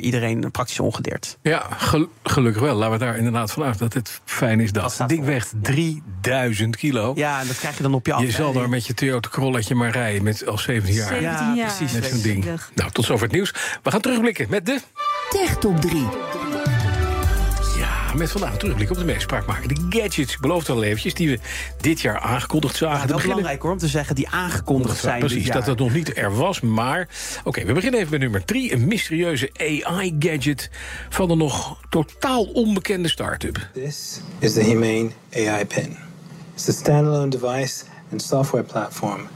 iedereen 0.00 0.50
praktisch 0.50 0.80
ongedeerd. 0.80 1.38
Ja, 1.42 1.66
gel 1.70 2.08
gelukkig 2.22 2.62
wel. 2.62 2.76
Laten 2.76 2.98
we 2.98 3.04
daar 3.04 3.16
inderdaad 3.16 3.52
vanuit 3.52 3.78
dat 3.78 3.92
het 3.92 4.20
fijn 4.24 4.60
is 4.60 4.72
dat. 4.72 4.94
voor. 4.94 5.24
weegt 5.24 5.52
3000 5.62 6.76
kilo. 6.76 7.12
Ja, 7.14 7.40
en 7.40 7.46
dat 7.46 7.58
krijg 7.58 7.76
je 7.76 7.82
dan 7.82 7.94
op 7.94 8.06
je 8.06 8.12
af. 8.12 8.22
Je 8.22 8.30
zal 8.30 8.52
daar 8.52 8.68
met 8.68 8.86
je 8.86 8.94
Toyota 8.94 9.28
Corollaatje 9.28 9.74
maar 9.74 9.90
rijden 9.90 10.22
met 10.22 10.46
al 10.46 10.58
17 10.58 10.94
jaar. 10.94 11.11
17 11.20 11.54
jaar. 11.54 11.74
precies. 11.76 11.92
Met 11.92 12.04
zo'n 12.04 12.22
ding. 12.22 12.44
Nou, 12.74 12.90
tot 12.90 13.04
zover 13.04 13.24
het 13.24 13.34
nieuws. 13.34 13.54
We 13.82 13.90
gaan 13.90 14.00
terugblikken 14.00 14.46
met 14.50 14.66
de... 14.66 14.80
Tech 15.30 15.56
Top 15.56 15.80
3. 15.80 16.06
Ja, 17.78 18.14
met 18.14 18.30
vandaag 18.30 18.52
een 18.52 18.58
terugblik 18.58 18.90
op 18.90 18.96
de 18.96 19.04
meest 19.04 19.22
spraakmakende 19.22 19.74
gadgets. 19.88 20.32
Ik 20.32 20.40
beloof 20.40 20.68
al 20.68 20.82
eventjes, 20.82 21.14
die 21.14 21.28
we 21.28 21.38
dit 21.80 22.00
jaar 22.00 22.18
aangekondigd 22.18 22.76
zagen. 22.76 23.00
Ja, 23.00 23.06
wel 23.06 23.22
belangrijk 23.22 23.62
hoor, 23.62 23.72
om 23.72 23.78
te 23.78 23.88
zeggen 23.88 24.14
die 24.14 24.28
aangekondigd 24.28 25.00
zijn 25.00 25.18
Precies, 25.18 25.44
dit 25.44 25.52
dat 25.52 25.64
dat 25.64 25.78
nog 25.78 25.92
niet 25.92 26.16
er 26.16 26.36
was. 26.36 26.60
Maar, 26.60 27.08
oké, 27.38 27.48
okay, 27.48 27.66
we 27.66 27.72
beginnen 27.72 28.00
even 28.00 28.12
met 28.12 28.20
nummer 28.20 28.44
3. 28.44 28.72
Een 28.72 28.88
mysterieuze 28.88 29.50
AI-gadget 29.56 30.70
van 31.08 31.30
een 31.30 31.38
nog 31.38 31.80
totaal 31.88 32.44
onbekende 32.44 33.08
start-up. 33.08 33.68
This 33.72 34.20
is 34.38 34.52
the 34.52 34.62
Humane 34.62 35.10
AI 35.36 35.64
Pin. 35.66 35.96
It's 36.54 36.68
a 36.68 36.72
standalone 36.72 37.28
device 37.28 37.84
and 38.10 38.22
software 38.22 38.64
platform 38.64 39.28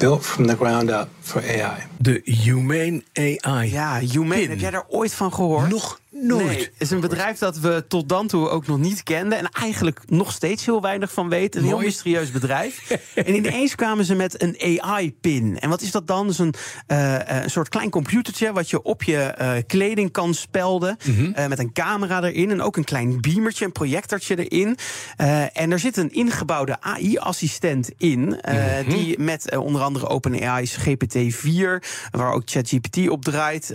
built 0.00 0.24
from 0.24 0.46
the 0.46 0.56
ground 0.56 0.90
up 0.90 1.08
for 1.20 1.42
AI. 1.42 1.86
De 1.98 2.20
Humane 2.24 3.02
AI. 3.12 3.70
Ja, 3.70 3.98
Humane. 3.98 4.48
Heb 4.48 4.58
jij 4.58 4.70
daar 4.70 4.84
ooit 4.88 5.14
van 5.14 5.32
gehoord? 5.32 5.68
Nog 5.68 6.00
nooit. 6.22 6.46
Nee, 6.46 6.58
het 6.58 6.72
is 6.78 6.90
een 6.90 7.00
bedrijf 7.00 7.38
dat 7.38 7.58
we 7.58 7.84
tot 7.88 8.08
dan 8.08 8.26
toe 8.26 8.48
ook 8.48 8.66
nog 8.66 8.78
niet 8.78 9.02
kenden. 9.02 9.38
En 9.38 9.48
eigenlijk 9.48 10.00
nog 10.06 10.32
steeds 10.32 10.64
heel 10.64 10.80
weinig 10.80 11.12
van 11.12 11.28
weten. 11.28 11.60
Een 11.60 11.66
Mooi. 11.66 11.76
heel 11.76 11.86
mysterieus 11.86 12.30
bedrijf. 12.30 12.90
en 13.14 13.34
ineens 13.34 13.74
kwamen 13.74 14.04
ze 14.04 14.14
met 14.14 14.42
een 14.42 14.80
AI-pin. 14.80 15.58
En 15.60 15.68
wat 15.68 15.80
is 15.80 15.90
dat 15.90 16.06
dan? 16.06 16.22
Dat 16.22 16.32
is 16.32 16.38
een, 16.38 16.54
uh, 16.88 17.18
een 17.42 17.50
soort 17.50 17.68
klein 17.68 17.90
computertje 17.90 18.52
wat 18.52 18.70
je 18.70 18.82
op 18.82 19.02
je 19.02 19.34
uh, 19.40 19.52
kleding 19.66 20.10
kan 20.10 20.34
spelden. 20.34 20.96
Mhm. 20.98 21.10
Mm 21.10 21.16
-hmm. 21.24 21.34
uh, 21.38 21.46
met 21.46 21.58
een 21.58 21.72
camera 21.72 22.22
erin. 22.22 22.50
En 22.50 22.62
ook 22.62 22.76
een 22.76 22.84
klein 22.84 23.20
beamertje, 23.20 23.64
een 23.64 23.72
projectortje 23.72 24.48
erin. 24.48 24.76
en 25.52 25.72
er 25.72 25.78
zit 25.78 25.96
een 25.96 26.12
ingebouwde 26.12 26.80
AI-assistent 26.80 27.90
in. 27.96 28.20
Mm 28.20 28.38
-hmm. 28.42 28.88
Die 28.88 29.18
met 29.18 29.56
onder 29.56 29.82
andere 29.82 30.08
OpenAI's 30.08 30.78
GPT-4, 30.78 31.88
waar 32.10 32.32
ook 32.32 32.42
ChatGPT 32.44 33.08
op 33.08 33.24
draait. 33.24 33.72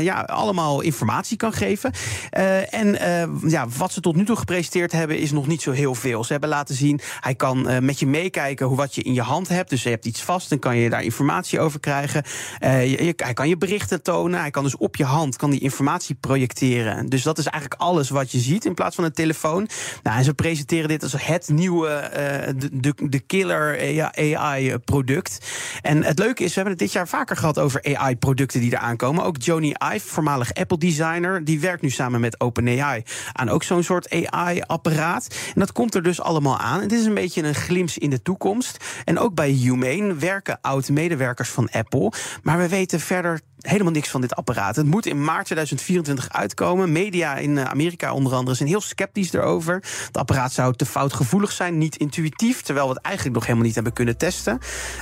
ja, 0.00 0.20
allemaal 0.20 0.80
informatie 0.80 1.36
kan 1.36 1.52
geven. 1.52 1.79
Uh, 1.84 2.74
en 2.74 2.86
uh, 2.86 3.50
ja, 3.50 3.66
wat 3.76 3.92
ze 3.92 4.00
tot 4.00 4.16
nu 4.16 4.24
toe 4.24 4.36
gepresenteerd 4.36 4.92
hebben 4.92 5.18
is 5.18 5.30
nog 5.30 5.46
niet 5.46 5.62
zo 5.62 5.70
heel 5.70 5.94
veel. 5.94 6.24
Ze 6.24 6.32
hebben 6.32 6.50
laten 6.50 6.74
zien, 6.74 7.00
hij 7.20 7.34
kan 7.34 7.70
uh, 7.70 7.78
met 7.78 7.98
je 7.98 8.06
meekijken 8.06 8.66
hoe 8.66 8.76
wat 8.76 8.94
je 8.94 9.02
in 9.02 9.14
je 9.14 9.22
hand 9.22 9.48
hebt. 9.48 9.70
Dus 9.70 9.82
je 9.82 9.88
hebt 9.88 10.04
iets 10.04 10.22
vast, 10.22 10.48
dan 10.48 10.58
kan 10.58 10.76
je 10.76 10.90
daar 10.90 11.02
informatie 11.02 11.60
over 11.60 11.80
krijgen. 11.80 12.22
Hij 12.58 13.14
kan 13.34 13.48
je 13.48 13.56
berichten 13.56 14.02
tonen. 14.02 14.40
Hij 14.40 14.50
kan 14.50 14.64
dus 14.64 14.76
op 14.76 14.96
je 14.96 15.04
hand 15.04 15.36
kan 15.36 15.50
die 15.50 15.60
informatie 15.60 16.14
projecteren. 16.14 17.08
Dus 17.08 17.22
dat 17.22 17.38
is 17.38 17.46
eigenlijk 17.46 17.82
alles 17.82 18.10
wat 18.10 18.32
je 18.32 18.38
ziet 18.38 18.64
in 18.64 18.74
plaats 18.74 18.94
van 18.94 19.04
een 19.04 19.12
telefoon. 19.12 19.68
Nou, 20.02 20.18
en 20.18 20.24
ze 20.24 20.34
presenteren 20.34 20.88
dit 20.88 21.02
als 21.02 21.14
het 21.26 21.48
nieuwe, 21.48 22.10
de, 22.56 22.70
de, 22.72 22.94
de 23.08 23.18
killer 23.18 23.78
AI-product. 24.14 25.38
En 25.82 26.04
het 26.04 26.18
leuke 26.18 26.42
is, 26.42 26.48
we 26.48 26.54
hebben 26.54 26.72
het 26.72 26.82
dit 26.82 26.92
jaar 26.92 27.08
vaker 27.08 27.36
gehad 27.36 27.58
over 27.58 27.96
AI-producten 27.96 28.60
die 28.60 28.72
eraan 28.72 28.96
komen. 28.96 29.24
Ook 29.24 29.42
Joni 29.42 29.74
Ive, 29.94 30.08
voormalig 30.08 30.54
Apple-designer, 30.54 31.44
die 31.44 31.60
werkt 31.60 31.69
nu 31.78 31.90
samen 31.90 32.20
met 32.20 32.40
OpenAI 32.40 33.02
aan 33.32 33.48
ook 33.48 33.62
zo'n 33.62 33.82
soort 33.82 34.10
AI-apparaat. 34.10 35.36
En 35.54 35.60
dat 35.60 35.72
komt 35.72 35.94
er 35.94 36.02
dus 36.02 36.20
allemaal 36.20 36.58
aan. 36.58 36.80
Het 36.80 36.92
is 36.92 37.04
een 37.04 37.14
beetje 37.14 37.42
een 37.42 37.54
glimp 37.54 37.90
in 37.94 38.10
de 38.10 38.22
toekomst. 38.22 38.84
En 39.04 39.18
ook 39.18 39.34
bij 39.34 39.50
Humane 39.50 40.14
werken 40.14 40.58
oud-medewerkers 40.60 41.48
van 41.48 41.70
Apple. 41.70 42.12
Maar 42.42 42.58
we 42.58 42.68
weten 42.68 43.00
verder 43.00 43.40
helemaal 43.60 43.92
niks 43.92 44.08
van 44.08 44.20
dit 44.20 44.34
apparaat. 44.34 44.76
Het 44.76 44.86
moet 44.86 45.06
in 45.06 45.24
maart 45.24 45.44
2024 45.44 46.28
uitkomen. 46.32 46.92
Media 46.92 47.36
in 47.36 47.68
Amerika 47.68 48.12
onder 48.12 48.34
andere 48.34 48.56
zijn 48.56 48.68
heel 48.68 48.80
sceptisch 48.80 49.32
erover. 49.32 49.74
Het 50.06 50.16
apparaat 50.16 50.52
zou 50.52 50.74
te 50.76 50.86
foutgevoelig 50.86 51.52
zijn, 51.52 51.78
niet 51.78 51.96
intuïtief... 51.96 52.62
terwijl 52.62 52.86
we 52.86 52.92
het 52.92 53.02
eigenlijk 53.02 53.34
nog 53.34 53.44
helemaal 53.44 53.66
niet 53.66 53.74
hebben 53.74 53.92
kunnen 53.92 54.16
testen. 54.16 54.58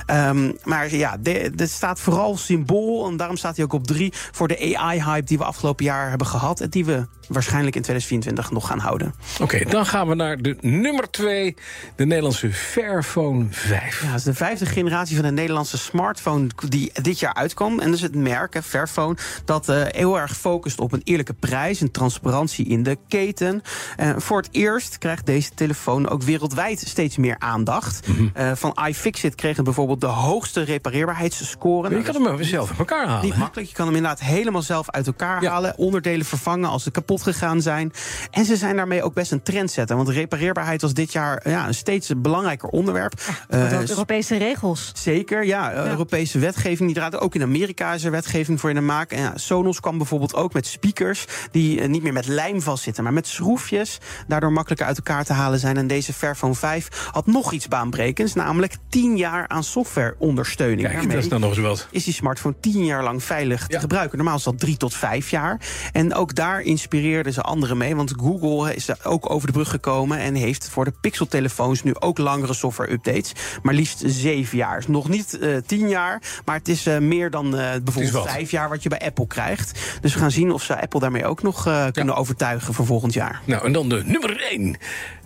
Um, 0.07 0.57
maar 0.63 0.95
ja, 0.95 1.17
dit 1.53 1.69
staat 1.69 1.99
vooral 1.99 2.37
symbool... 2.37 3.07
en 3.07 3.17
daarom 3.17 3.37
staat 3.37 3.55
hij 3.55 3.65
ook 3.65 3.73
op 3.73 3.87
drie... 3.87 4.13
voor 4.31 4.47
de 4.47 4.75
AI-hype 4.77 5.25
die 5.25 5.37
we 5.37 5.43
afgelopen 5.43 5.85
jaar 5.85 6.09
hebben 6.09 6.27
gehad... 6.27 6.59
en 6.59 6.69
die 6.69 6.85
we 6.85 7.07
waarschijnlijk 7.27 7.75
in 7.75 7.81
2024 7.81 8.51
nog 8.51 8.67
gaan 8.67 8.79
houden. 8.79 9.13
Oké, 9.33 9.43
okay, 9.43 9.63
dan 9.71 9.85
gaan 9.85 10.07
we 10.07 10.15
naar 10.15 10.37
de 10.37 10.57
nummer 10.61 11.11
twee, 11.11 11.55
de 11.95 12.05
Nederlandse 12.05 12.51
Fairphone 12.51 13.45
5. 13.49 14.01
Ja, 14.01 14.07
dat 14.07 14.17
is 14.17 14.23
de 14.23 14.33
vijfde 14.33 14.65
generatie 14.65 15.15
van 15.15 15.25
de 15.25 15.31
Nederlandse 15.31 15.77
smartphone... 15.77 16.47
die 16.69 16.91
dit 17.01 17.19
jaar 17.19 17.33
uitkwam. 17.33 17.79
En 17.79 17.85
dat 17.85 17.95
is 17.95 18.01
het 18.01 18.15
merk 18.15 18.48
Fairphone, 18.63 19.15
dat 19.45 19.69
uh, 19.69 19.81
heel 19.87 20.19
erg 20.19 20.37
focust 20.37 20.79
op 20.79 20.91
een 20.91 21.01
eerlijke 21.03 21.33
prijs 21.33 21.81
en 21.81 21.91
transparantie 21.91 22.65
in 22.65 22.83
de 22.83 22.97
keten. 23.07 23.61
Uh, 23.99 24.11
voor 24.17 24.37
het 24.37 24.49
eerst 24.51 24.97
krijgt 24.97 25.25
deze 25.25 25.49
telefoon 25.53 26.09
ook 26.09 26.23
wereldwijd 26.23 26.79
steeds 26.79 27.17
meer 27.17 27.35
aandacht. 27.39 28.07
Mm 28.07 28.15
-hmm. 28.15 28.31
uh, 28.37 28.51
van 28.55 28.77
iFixit 28.87 29.35
kreeg 29.35 29.55
het 29.55 29.65
bijvoorbeeld 29.65 30.01
de 30.01 30.07
hoogste 30.07 30.61
repareerbaarheidsscore. 30.61 31.97
Je 31.97 32.01
kan 32.01 32.13
hem 32.13 32.23
nou, 32.23 32.43
zelf 32.43 32.69
uit 32.69 32.79
elkaar 32.79 33.07
halen. 33.07 33.25
Niet 33.25 33.37
makkelijk. 33.37 33.69
Je 33.69 33.75
kan 33.75 33.85
hem 33.85 33.95
inderdaad 33.95 34.19
helemaal 34.19 34.61
zelf 34.61 34.89
uit 34.89 35.07
elkaar 35.07 35.41
ja. 35.41 35.51
halen. 35.51 35.77
Onderdelen 35.77 36.25
vervangen 36.25 36.69
als 36.69 36.83
ze 36.83 36.91
kapot 36.91 37.21
gegaan 37.21 37.61
zijn. 37.61 37.91
En 38.31 38.45
ze 38.45 38.55
zijn 38.55 38.75
daarmee 38.75 39.03
ook 39.03 39.13
best 39.13 39.31
een 39.31 39.43
trendsetter. 39.43 39.95
Want 39.95 40.09
repareerbaarheid 40.09 40.81
was 40.81 40.93
dit 40.93 41.11
jaar 41.11 41.49
ja, 41.49 41.67
een 41.67 41.73
steeds 41.73 42.11
belangrijker 42.17 42.69
onderwerp. 42.69 43.13
Ja, 43.49 43.81
Europese 43.87 44.37
regels. 44.37 44.91
Zeker, 44.95 45.45
ja, 45.45 45.71
ja. 45.71 45.85
Europese 45.85 46.39
wetgeving 46.39 46.79
die 46.79 46.93
draait 46.93 47.19
ook 47.19 47.35
in 47.35 47.41
Amerika 47.41 47.93
is 47.93 48.03
er 48.03 48.11
wetgeving 48.11 48.38
voor 48.45 48.69
in 48.69 48.75
de 48.75 48.81
maak. 48.81 49.11
En 49.11 49.21
ja, 49.21 49.31
Sonos 49.35 49.79
kwam 49.79 49.97
bijvoorbeeld 49.97 50.35
ook 50.35 50.53
met 50.53 50.67
speakers 50.67 51.25
die 51.51 51.81
eh, 51.81 51.87
niet 51.89 52.03
meer 52.03 52.13
met 52.13 52.27
lijm 52.27 52.61
vastzitten, 52.61 53.03
maar 53.03 53.13
met 53.13 53.27
schroefjes. 53.27 53.97
Daardoor 54.27 54.51
makkelijker 54.51 54.87
uit 54.87 54.97
elkaar 54.97 55.23
te 55.25 55.33
halen 55.33 55.59
zijn. 55.59 55.77
En 55.77 55.87
deze 55.87 56.13
Fairphone 56.13 56.55
5 56.55 57.09
had 57.11 57.25
nog 57.25 57.51
iets 57.51 57.67
baanbrekends, 57.67 58.33
namelijk 58.33 58.73
10 58.89 59.17
jaar 59.17 59.47
aan 59.47 59.63
softwareondersteuning. 59.63 60.81
Kijk, 60.81 60.93
Daarmee 60.93 61.15
dat 61.15 61.23
is 61.23 61.29
dan 61.29 61.39
nog 61.39 61.49
eens 61.49 61.59
wat. 61.59 61.87
is 61.91 62.03
die 62.03 62.13
smartphone 62.13 62.55
10 62.59 62.85
jaar 62.85 63.03
lang 63.03 63.23
veilig 63.23 63.67
te 63.67 63.79
gebruiken. 63.79 64.17
Normaal 64.17 64.37
is 64.37 64.43
dat 64.43 64.59
3 64.59 64.77
tot 64.77 64.95
5 64.95 65.29
jaar. 65.29 65.59
En 65.93 66.13
ook 66.13 66.35
daar 66.35 66.61
inspireerden 66.61 67.33
ze 67.33 67.41
anderen 67.41 67.77
mee. 67.77 67.95
Want 67.95 68.13
Google 68.17 68.75
is 68.75 69.03
ook 69.05 69.29
over 69.29 69.47
de 69.47 69.53
brug 69.53 69.69
gekomen 69.69 70.17
en 70.17 70.35
heeft 70.35 70.69
voor 70.69 70.85
de 70.85 70.93
Pixel-telefoons 71.01 71.83
nu 71.83 71.95
ook 71.99 72.17
langere 72.17 72.53
software-updates. 72.53 73.31
Maar 73.61 73.73
liefst 73.73 74.01
7 74.05 74.57
jaar. 74.57 74.83
Nog 74.87 75.09
niet 75.09 75.39
eh 75.39 75.57
10 75.65 75.89
jaar, 75.89 76.21
maar 76.45 76.55
het 76.55 76.67
is 76.67 76.85
eh, 76.85 76.97
meer 76.97 77.29
dan 77.29 77.51
bijvoorbeeld 77.51 78.28
5 78.31 78.51
jaar 78.51 78.69
wat 78.69 78.83
je 78.83 78.89
bij 78.89 78.99
Apple 78.99 79.27
krijgt. 79.27 79.79
Dus 80.01 80.13
we 80.13 80.19
gaan 80.19 80.31
zien 80.31 80.51
of 80.51 80.63
ze 80.63 80.81
Apple 80.81 80.99
daarmee 80.99 81.25
ook 81.25 81.41
nog 81.41 81.67
eh, 81.67 81.85
kunnen 81.91 82.15
overtuigen 82.15 82.73
voor 82.73 82.85
volgend 82.85 83.13
jaar. 83.13 83.41
Nou, 83.45 83.65
en 83.65 83.71
dan 83.71 83.89
de 83.89 84.03
nummer 84.05 84.41
1. 84.41 84.77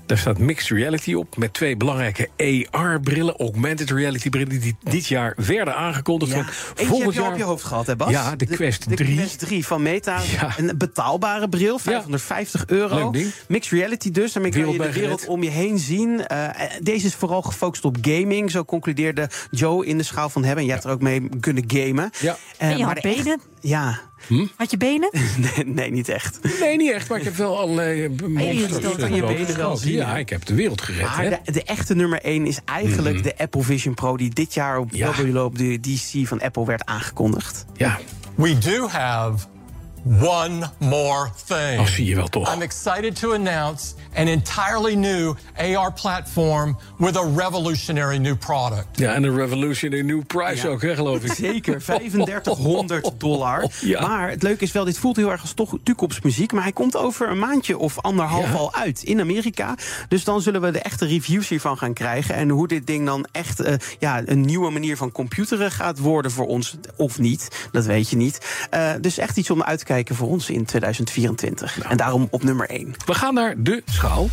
Daar 0.05 0.17
staat 0.17 0.37
mixed 0.37 0.77
reality 0.77 1.13
op 1.13 1.37
met 1.37 1.53
twee 1.53 1.77
belangrijke 1.77 2.29
AR-brillen, 2.71 3.35
augmented 3.37 3.89
reality 3.89 4.29
brillen 4.29 4.59
die 4.59 4.75
dit 4.83 5.07
jaar 5.07 5.33
werden 5.37 5.75
aangekondigd. 5.75 6.31
Ja. 6.31 6.45
Volgend 6.49 6.77
heb 6.77 6.87
je 6.87 7.05
al 7.05 7.11
jaar 7.11 7.31
op 7.31 7.37
je 7.37 7.43
hoofd 7.43 7.63
gehad, 7.63 7.87
hè 7.87 7.95
Bas? 7.95 8.09
Ja, 8.09 8.35
de 8.35 8.45
Quest 8.45 8.89
de, 8.89 8.95
3. 8.95 9.15
Quest 9.15 9.39
3 9.39 9.65
van 9.65 9.81
Meta. 9.81 10.21
Ja. 10.31 10.53
Een 10.57 10.77
betaalbare 10.77 11.49
bril, 11.49 11.77
550 11.77 12.63
euro. 12.67 12.95
Leuk 12.95 13.13
ding. 13.13 13.33
Mixed 13.47 13.71
reality 13.71 14.11
dus, 14.11 14.33
daarmee 14.33 14.51
kan 14.51 14.71
je 14.71 14.77
de 14.77 14.91
Wereld 14.91 15.27
om 15.27 15.43
je 15.43 15.49
heen 15.49 15.79
zien. 15.79 16.27
Eh, 16.27 16.49
deze 16.81 17.05
is 17.05 17.15
vooral 17.15 17.41
gefocust 17.41 17.85
op 17.85 17.97
gaming. 18.01 18.51
Zo 18.51 18.65
concludeerde 18.65 19.29
Joe 19.51 19.85
in 19.85 19.97
de 19.97 20.03
schaal 20.03 20.29
van 20.29 20.43
hebben. 20.43 20.59
En 20.61 20.65
jij 20.65 20.73
hebt 20.73 20.87
er 20.87 20.93
ook 20.93 21.01
mee 21.01 21.29
kunnen 21.39 21.63
gamen. 21.67 22.09
Ja. 22.19 22.37
Eh, 22.57 22.69
En 22.69 22.77
je 22.77 22.85
maar 22.85 22.93
had 22.93 23.03
de 23.03 23.15
benen? 23.15 23.41
Ja, 23.63 23.99
Had 24.55 24.71
je 24.71 24.77
benen? 24.77 25.09
nee, 25.55 25.65
nee, 25.65 25.91
niet 25.91 26.09
echt. 26.09 26.39
Nee, 26.59 26.77
niet 26.77 26.91
echt, 26.91 27.09
maar 27.09 27.17
ik 27.17 27.23
heb 27.23 27.35
wel 27.35 27.59
allerlei 27.59 28.03
eh, 28.03 28.09
monsters 28.27 28.83
je 28.85 29.17
zo 29.19 29.27
benen 29.27 29.57
wel 29.57 29.77
zien, 29.77 29.93
Ja, 29.93 30.17
ik 30.17 30.29
heb 30.29 30.45
de 30.45 30.53
wereld 30.53 30.81
gered. 30.81 31.01
Maar 31.01 31.21
hè? 31.23 31.29
de, 31.29 31.51
de 31.51 31.63
echte 31.63 31.95
nummer 31.95 32.21
1 32.21 32.45
is 32.45 32.59
eigenlijk 32.65 33.23
de 33.23 33.37
Apple 33.37 33.61
Vision 33.61 33.93
Pro... 33.93 34.17
die 34.17 34.33
dit 34.33 34.53
jaar 34.53 34.77
op 34.77 34.93
Ja. 34.93 35.43
op 35.43 35.57
de 35.57 35.79
DC 35.79 36.27
van 36.27 36.41
Apple 36.41 36.65
werd 36.65 36.85
aangekondigd. 36.85 37.65
Ja, 37.73 37.99
We 38.35 38.57
do 38.57 38.87
have 38.87 39.47
one 40.21 40.69
more 40.77 41.29
thing. 41.45 41.77
dat 41.77 41.87
zie 41.87 42.05
je 42.05 42.15
wel 42.15 42.27
toch. 42.27 42.53
I'm 42.55 42.61
excited 42.61 43.19
to 43.19 43.33
announce 43.33 43.93
an 44.15 44.27
entirely 44.27 44.95
new 44.95 45.35
AR 45.77 45.93
platform 45.93 46.77
with 46.97 47.17
a 47.17 47.23
revolutionary 47.35 48.17
new 48.17 48.37
product. 48.37 48.85
Ja, 48.99 49.13
en 49.13 49.23
een 49.23 49.35
revolutionary 49.35 50.03
new 50.05 50.21
price 50.27 50.67
ook, 50.67 50.81
hè, 50.81 50.95
geloof 50.95 51.23
ik. 51.23 51.33
Zeker, 51.33 51.81
3500 51.83 53.11
dollar. 53.17 53.65
Ja. 53.81 54.07
Maar 54.07 54.29
het 54.29 54.43
leuke 54.43 54.63
is 54.63 54.71
wel, 54.71 54.83
dit 54.85 54.97
voelt 54.97 55.15
heel 55.15 55.31
erg 55.31 55.41
als 55.41 55.53
toch 55.53 55.77
toekomstmuziek. 55.83 56.51
Maar 56.51 56.63
hij 56.63 56.71
komt 56.71 56.95
over 56.95 57.29
een 57.29 57.39
maandje 57.39 57.77
of 57.77 57.99
anderhalf 58.01 58.45
Ja. 58.51 58.57
al 58.57 58.73
uit 58.73 59.03
in 59.03 59.19
Amerika. 59.19 59.75
Dus 60.07 60.23
dan 60.23 60.41
zullen 60.41 60.61
we 60.61 60.71
de 60.71 60.79
echte 60.81 61.05
reviews 61.05 61.47
hiervan 61.47 61.77
gaan 61.77 61.93
krijgen. 61.93 62.35
En 62.35 62.49
hoe 62.49 62.67
dit 62.67 62.87
ding 62.87 63.05
dan 63.05 63.25
echt 63.31 63.59
eh, 63.59 63.73
ja, 63.99 64.21
een 64.25 64.41
nieuwe 64.41 64.69
manier 64.71 64.97
van 64.97 65.11
computeren 65.11 65.71
gaat 65.71 65.99
worden 65.99 66.31
voor 66.31 66.45
ons. 66.47 66.75
Of 66.95 67.19
niet, 67.19 67.67
dat 67.71 67.85
weet 67.85 68.09
je 68.09 68.15
niet. 68.15 68.65
Eh, 68.69 68.91
dus 69.01 69.17
echt 69.17 69.37
iets 69.37 69.49
om 69.49 69.63
uit 69.63 69.69
te 69.69 69.75
kijken 69.75 69.91
voor 70.01 70.27
ons 70.27 70.49
in 70.49 70.65
2024. 70.65 71.77
Nou. 71.77 71.89
En 71.89 71.97
daarom 71.97 72.27
op 72.29 72.43
nummer 72.43 72.69
1. 72.69 72.93
We 73.05 73.13
gaan 73.13 73.33
naar 73.33 73.53
de 73.57 73.83
schaal. 73.85 74.29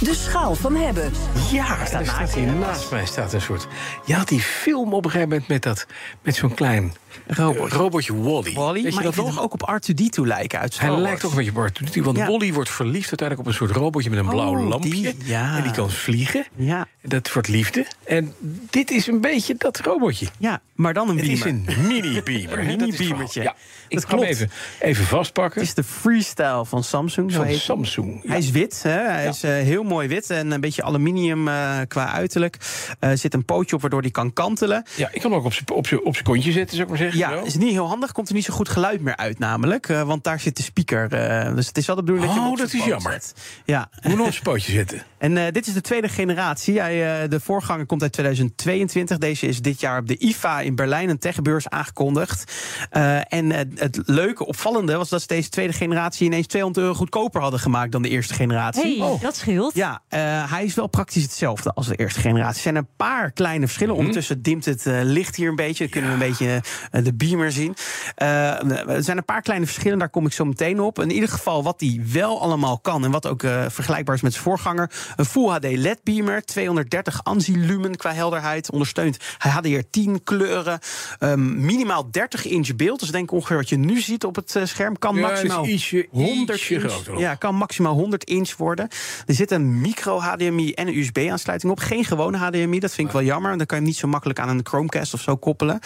De 0.00 0.14
schaal 0.14 0.54
van 0.54 0.74
hebben. 0.76 1.12
Ja, 1.52 1.84
staat 1.86 2.04
naast 2.04 2.34
hier 2.34 2.46
naast 2.52 2.90
mij 2.90 3.06
staat 3.06 3.32
een 3.32 3.40
soort. 3.40 3.66
Je 4.04 4.14
had 4.14 4.28
die 4.28 4.40
film 4.40 4.94
op 4.94 5.04
een 5.04 5.10
gegeven 5.10 5.30
moment 5.30 5.48
met, 5.48 5.62
dat, 5.62 5.86
met 6.22 6.34
zo'n 6.36 6.54
klein 6.54 6.92
Robot. 7.26 7.72
robotje 7.72 8.14
Wally. 8.22 8.52
Wally, 8.54 8.72
Weet 8.82 8.88
je 8.88 8.94
maar 8.94 9.02
dat 9.04 9.16
nog? 9.16 9.28
hem 9.34 9.38
ook 9.38 9.52
op 9.52 9.70
R2-D2 9.82 10.22
lijken 10.22 10.58
uit 10.58 10.78
Hij 10.80 10.96
lijkt 10.96 11.24
ook 11.24 11.30
een 11.30 11.36
beetje 11.36 11.50
op 11.50 11.58
Arthur, 11.58 12.02
want 12.02 12.16
Ja. 12.16 12.26
Wally 12.26 12.52
wordt 12.52 12.70
verliefd 12.70 13.08
uiteindelijk 13.08 13.40
op 13.40 13.46
een 13.46 13.54
soort 13.66 13.70
robotje 13.70 14.10
met 14.10 14.18
een 14.18 14.28
blauw 14.28 14.56
Oh, 14.58 14.68
lampje. 14.68 14.90
die, 14.90 15.14
ja. 15.24 15.56
En 15.56 15.62
die 15.62 15.72
kan 15.72 15.90
vliegen. 15.90 16.46
Ja. 16.56 16.86
Dat 17.02 17.32
wordt 17.32 17.48
liefde. 17.48 17.86
En 18.04 18.34
dit 18.70 18.90
is 18.90 19.06
een 19.06 19.20
beetje 19.20 19.54
dat 19.58 19.78
robotje. 19.80 20.26
Ja, 20.38 20.60
maar 20.74 20.94
dan 20.94 21.08
een 21.08 21.16
Het 21.16 21.26
is 21.28 21.42
beamer. 21.42 21.78
een 21.78 21.86
mini-beamer. 21.86 22.58
Een 22.58 22.66
hè, 22.68 22.76
dat 22.76 22.88
is 22.88 22.92
het 22.92 22.98
mini-beamertje. 22.98 23.42
Ja, 23.42 23.54
ik 23.88 24.00
ga 24.00 24.16
hem 24.16 24.22
even, 24.26 24.50
even 24.80 25.04
vastpakken. 25.04 25.60
Het 25.60 25.68
is 25.68 25.74
de 25.74 25.84
freestyle 25.84 26.64
van 26.64 26.84
Samsung. 26.84 27.32
Zo 27.32 27.42
Van. 27.42 27.54
Samsung. 27.54 28.20
Ja. 28.22 28.28
Hij 28.28 28.38
is 28.38 28.50
wit, 28.50 28.82
hè? 28.82 28.90
hij 28.90 29.22
Ja. 29.22 29.28
is 29.28 29.42
eh, 29.42 29.50
heel 29.50 29.82
mooi 29.88 30.08
wit 30.08 30.30
en 30.30 30.50
een 30.50 30.60
beetje 30.60 30.82
aluminium 30.82 31.48
eh, 31.48 31.78
qua 31.88 32.12
uiterlijk. 32.12 32.56
Er 32.98 33.18
zit 33.18 33.34
een 33.34 33.44
pootje 33.44 33.74
op 33.74 33.80
waardoor 33.80 34.02
die 34.02 34.10
kan 34.10 34.32
kantelen. 34.32 34.82
Ja, 34.96 35.08
ik 35.12 35.20
kan 35.20 35.34
ook 35.34 35.44
op 35.44 35.52
zijn 35.52 35.70
op 35.72 35.86
zijn- 35.86 36.04
op 36.04 36.12
zijn 36.12 36.24
kontje 36.24 36.52
zetten, 36.52 36.70
zou 36.76 36.82
ik 36.82 36.88
maar 36.88 36.98
zeggen. 36.98 37.18
Ja, 37.18 37.30
Zo. 37.38 37.44
is 37.44 37.54
niet 37.54 37.70
heel 37.70 37.88
handig. 37.88 38.12
Komt 38.12 38.28
er 38.28 38.34
niet 38.34 38.44
zo 38.44 38.54
goed 38.54 38.68
geluid 38.68 39.00
meer 39.00 39.16
uit, 39.16 39.38
namelijk. 39.38 39.88
eh, 39.88 40.02
want 40.02 40.24
daar 40.24 40.40
zit 40.40 40.56
de 40.56 40.62
speaker. 40.62 41.12
eh, 41.12 41.54
dus 41.54 41.66
het 41.66 41.76
is 41.78 41.86
wel 41.86 41.96
de 41.96 42.02
bedoeling 42.02 42.26
dat 42.28 42.36
je 42.40 42.46
Oh, 42.46 42.52
op 42.52 42.58
dat 42.58 42.70
zijn 42.70 42.82
is 42.82 42.88
jammer. 42.88 43.12
zet. 43.12 43.34
Ja. 43.64 43.88
Moet 44.02 44.16
nog 44.16 44.26
op 44.26 44.32
zijn 44.32 44.44
pootje 44.44 44.72
zetten. 44.72 45.02
En 45.18 45.36
eh, 45.36 45.52
dit 45.52 45.66
is 45.66 45.72
de 45.72 45.80
tweede 45.80 46.08
generatie. 46.08 46.80
Hij, 46.80 47.22
eh, 47.22 47.28
de 47.30 47.40
voorganger 47.40 47.86
komt 47.86 48.02
uit 48.02 48.12
2022. 48.12 49.18
Deze 49.18 49.46
is 49.46 49.60
dit 49.62 49.80
jaar 49.80 49.98
op 50.00 50.06
de 50.08 50.16
IFA 50.18 50.60
in 50.60 50.74
Berlijn, 50.74 51.08
een 51.08 51.18
techbeurs, 51.18 51.68
aangekondigd. 51.68 52.52
Eh, 52.90 53.32
en 53.32 53.52
eh, 53.52 53.60
het 53.74 54.00
leuke, 54.04 54.46
opvallende, 54.46 54.96
was 54.96 55.08
dat 55.08 55.20
ze 55.20 55.26
deze 55.26 55.48
tweede 55.48 55.72
generatie 55.72 56.26
ineens 56.26 56.46
200 56.46 56.84
euro 56.86 56.96
goedkoper 56.98 57.40
hadden 57.40 57.60
gemaakt 57.60 57.92
dan 57.92 58.02
de 58.02 58.08
eerste 58.08 58.34
generatie. 58.34 59.02
hey, 59.02 59.18
dat 59.20 59.36
scheelt. 59.36 59.74
Ja, 59.78 60.02
eh, 60.08 60.50
hij 60.50 60.64
is 60.64 60.74
wel 60.74 60.86
praktisch 60.86 61.22
hetzelfde 61.22 61.72
als 61.74 61.86
de 61.86 61.94
eerste 61.94 62.20
generatie. 62.20 62.56
Er 62.56 62.62
zijn 62.62 62.76
een 62.76 62.88
paar 62.96 63.30
kleine 63.30 63.66
verschillen. 63.66 63.92
Mhm. 63.92 64.00
Ondertussen 64.00 64.42
dimt 64.42 64.64
het 64.64 64.86
eh, 64.86 65.00
licht 65.02 65.36
hier 65.36 65.48
een 65.48 65.56
beetje. 65.56 65.84
Dan 65.84 65.92
kunnen 65.92 66.10
we 66.18 66.24
een 66.24 66.30
beetje 66.30 66.62
eh, 66.90 67.04
de 67.04 67.14
beamer 67.14 67.52
zien. 67.52 67.76
Er 68.14 69.02
zijn 69.02 69.16
een 69.16 69.24
paar 69.24 69.42
kleine 69.42 69.66
verschillen, 69.66 69.98
daar 69.98 70.08
kom 70.08 70.26
ik 70.26 70.32
zo 70.32 70.44
meteen 70.44 70.80
op. 70.80 70.98
In 70.98 71.10
ieder 71.10 71.28
geval 71.28 71.62
wat 71.62 71.80
hij 71.80 72.00
wel 72.12 72.40
allemaal 72.40 72.78
kan... 72.78 73.04
en 73.04 73.10
wat 73.10 73.26
ook 73.26 73.40
vergelijkbaar 73.68 74.14
is 74.14 74.20
met 74.20 74.32
zijn 74.32 74.44
voorganger... 74.44 74.90
een 75.16 75.24
Full 75.24 75.48
HD 75.48 75.76
LED 75.76 76.00
beamer, 76.02 76.44
230 76.44 77.24
ANSI 77.24 77.56
lumen 77.58 77.96
qua 77.96 78.12
helderheid. 78.12 78.70
Ondersteunt 78.70 79.16
hij 79.38 79.82
HDR10 79.82 80.10
kleuren. 80.24 80.78
ehm, 81.18 81.64
minimaal 81.64 82.10
30 82.10 82.44
inch 82.46 82.76
beeld. 82.76 83.00
Dus 83.00 83.10
denk 83.10 83.32
ongeveer 83.32 83.56
wat 83.56 83.68
je 83.68 83.76
nu 83.78 84.00
ziet 84.00 84.24
op 84.24 84.34
het 84.36 84.60
scherm. 84.64 84.98
Kan 84.98 85.14
Ja, 85.14 85.20
maximaal 85.20 85.64
is 85.64 85.70
ietsje- 85.70 86.06
100 86.10 86.58
ietsje 86.58 86.74
inch. 86.74 87.18
Ja, 87.18 87.34
kan 87.34 87.54
maximaal 87.54 87.94
100 87.94 88.24
inch 88.24 88.56
worden. 88.56 88.88
Er 89.26 89.34
zit 89.34 89.50
een 89.50 89.67
micro 89.68 90.18
HDMI 90.20 90.72
en 90.72 90.86
een 90.88 90.96
USB-aansluiting 90.98 91.72
op. 91.72 91.78
Geen 91.80 92.04
gewone 92.04 92.36
HDMI, 92.36 92.78
dat 92.78 92.94
vind 92.94 93.06
ik 93.06 93.12
wel 93.12 93.22
jammer. 93.22 93.56
Dan 93.56 93.66
kan 93.66 93.76
je 93.76 93.82
hem 93.82 93.92
niet 93.92 93.96
zo 94.00 94.08
makkelijk 94.08 94.38
aan 94.38 94.48
een 94.48 94.60
Chromecast 94.62 95.14
of 95.14 95.20
zo 95.20 95.36
koppelen. 95.36 95.78